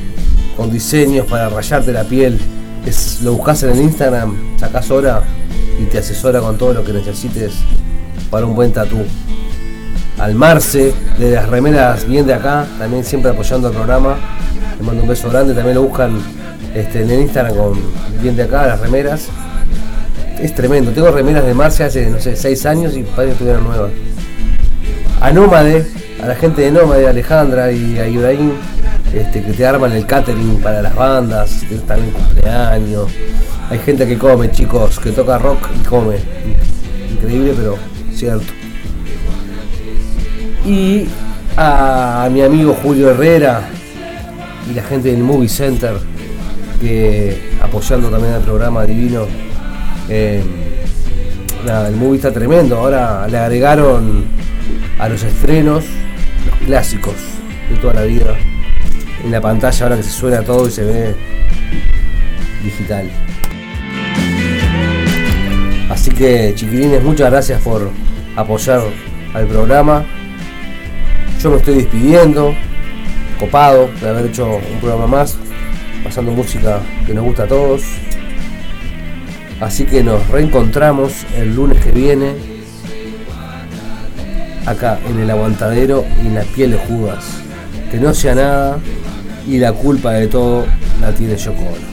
con 0.56 0.72
diseños 0.72 1.26
para 1.26 1.50
rayarte 1.50 1.92
la 1.92 2.06
piel. 2.06 2.40
Es, 2.86 3.20
lo 3.22 3.34
buscas 3.34 3.64
en 3.64 3.72
el 3.72 3.82
Instagram, 3.82 4.58
sacas 4.58 4.90
hora 4.92 5.24
y 5.78 5.84
te 5.88 5.98
asesora 5.98 6.40
con 6.40 6.58
todo 6.58 6.74
lo 6.74 6.86
que 6.86 6.94
necesites 6.94 7.56
para 8.32 8.46
un 8.46 8.56
buen 8.56 8.72
tatú. 8.72 9.04
Al 10.20 10.34
Marce, 10.34 10.94
de 11.20 11.32
las 11.32 11.48
remeras 11.48 12.08
bien 12.08 12.26
de 12.26 12.34
acá, 12.34 12.66
también 12.80 13.04
siempre 13.04 13.32
apoyando 13.32 13.68
el 13.68 13.76
programa. 13.76 14.16
Le 14.80 14.86
mando 14.86 15.04
un 15.04 15.10
beso 15.10 15.30
grande, 15.30 15.54
también 15.54 15.76
lo 15.76 15.84
buscan 15.84 16.20
este, 16.74 17.04
en 17.04 17.22
Instagram 17.22 17.56
con 17.56 17.80
bien 18.22 18.36
de 18.36 18.44
acá, 18.44 18.66
las 18.66 18.80
remeras. 18.80 19.28
Es 20.42 20.56
tremendo, 20.56 20.92
tengo 20.92 21.12
remeras 21.12 21.46
de 21.46 21.54
Marce 21.54 21.84
hace, 21.84 22.10
no 22.10 22.20
sé, 22.20 22.36
6 22.36 22.66
años 22.66 22.98
y 22.98 23.04
parece 23.04 23.44
que 23.44 23.54
nuevas. 23.54 23.92
A 25.22 25.32
Nómade, 25.32 25.86
a 26.22 26.28
la 26.28 26.36
gente 26.36 26.64
de 26.64 26.72
Nómade, 26.72 27.08
Alejandra 27.08 27.72
y 27.72 28.00
a 28.00 28.08
Ibrahim, 28.08 28.54
este, 29.14 29.44
que 29.44 29.54
te 29.54 29.66
arman 29.66 29.92
el 29.92 30.06
catering 30.06 30.62
para 30.62 30.82
las 30.82 30.96
bandas, 30.96 31.64
que 31.70 31.76
también 31.78 32.12
cumpleaños. 32.12 33.12
Hay 33.70 33.80
gente 33.80 34.08
que 34.08 34.18
come, 34.18 34.50
chicos, 34.52 35.00
que 35.00 35.12
toca 35.12 35.38
rock 35.38 35.70
y 35.80 35.86
come. 35.86 36.18
Increíble, 37.12 37.54
pero 37.56 37.78
cierto. 38.14 38.57
Y 40.68 41.06
a 41.56 42.28
mi 42.30 42.42
amigo 42.42 42.76
Julio 42.84 43.12
Herrera 43.12 43.62
y 44.70 44.74
la 44.74 44.84
gente 44.84 45.10
del 45.10 45.24
Movie 45.24 45.48
Center, 45.48 45.94
que 46.82 47.52
apoyando 47.62 48.10
también 48.10 48.34
al 48.34 48.42
programa 48.42 48.84
divino. 48.86 49.28
Eh, 50.10 50.44
el 51.66 51.96
movie 51.96 52.18
está 52.18 52.34
tremendo. 52.34 52.78
Ahora 52.78 53.28
le 53.30 53.38
agregaron 53.38 54.26
a 55.00 55.08
los 55.08 55.24
estrenos 55.24 55.86
los 56.46 56.56
clásicos 56.66 57.16
de 57.70 57.78
toda 57.78 57.94
la 57.94 58.04
vida. 58.04 58.36
En 59.24 59.32
la 59.32 59.40
pantalla 59.40 59.86
ahora 59.86 59.96
que 59.96 60.04
se 60.04 60.12
suena 60.12 60.42
todo 60.42 60.68
y 60.68 60.72
se 60.72 60.84
ve 60.84 61.16
digital. 62.62 63.10
Así 65.90 66.12
que 66.12 66.54
chiquilines, 66.56 67.02
muchas 67.02 67.32
gracias 67.32 67.62
por 67.62 67.90
apoyar 68.36 68.82
al 69.34 69.48
programa. 69.48 70.06
Me 71.50 71.56
estoy 71.56 71.76
despidiendo, 71.76 72.54
copado 73.40 73.90
de 74.02 74.10
haber 74.10 74.26
hecho 74.26 74.46
un 74.46 74.80
programa 74.82 75.08
más, 75.08 75.38
pasando 76.04 76.32
música 76.34 76.82
que 77.06 77.14
nos 77.14 77.24
gusta 77.24 77.44
a 77.44 77.48
todos. 77.48 77.84
Así 79.62 79.86
que 79.86 80.04
nos 80.04 80.28
reencontramos 80.28 81.26
el 81.38 81.56
lunes 81.56 81.82
que 81.82 81.92
viene, 81.92 82.34
acá 84.66 85.00
en 85.10 85.20
el 85.20 85.30
aguantadero 85.30 86.04
y 86.22 86.28
en 86.28 86.36
la 86.36 86.44
piel 86.44 86.72
de 86.72 86.80
Judas. 86.80 87.24
Que 87.92 87.98
no 87.98 88.14
sea 88.14 88.36
nada 88.36 88.80
y 89.48 89.58
la 89.58 89.72
culpa 89.72 90.12
de 90.14 90.28
todo 90.28 90.66
la 91.00 91.14
tiene 91.14 91.38
Yoko 91.38 91.62
Ono. 91.62 91.88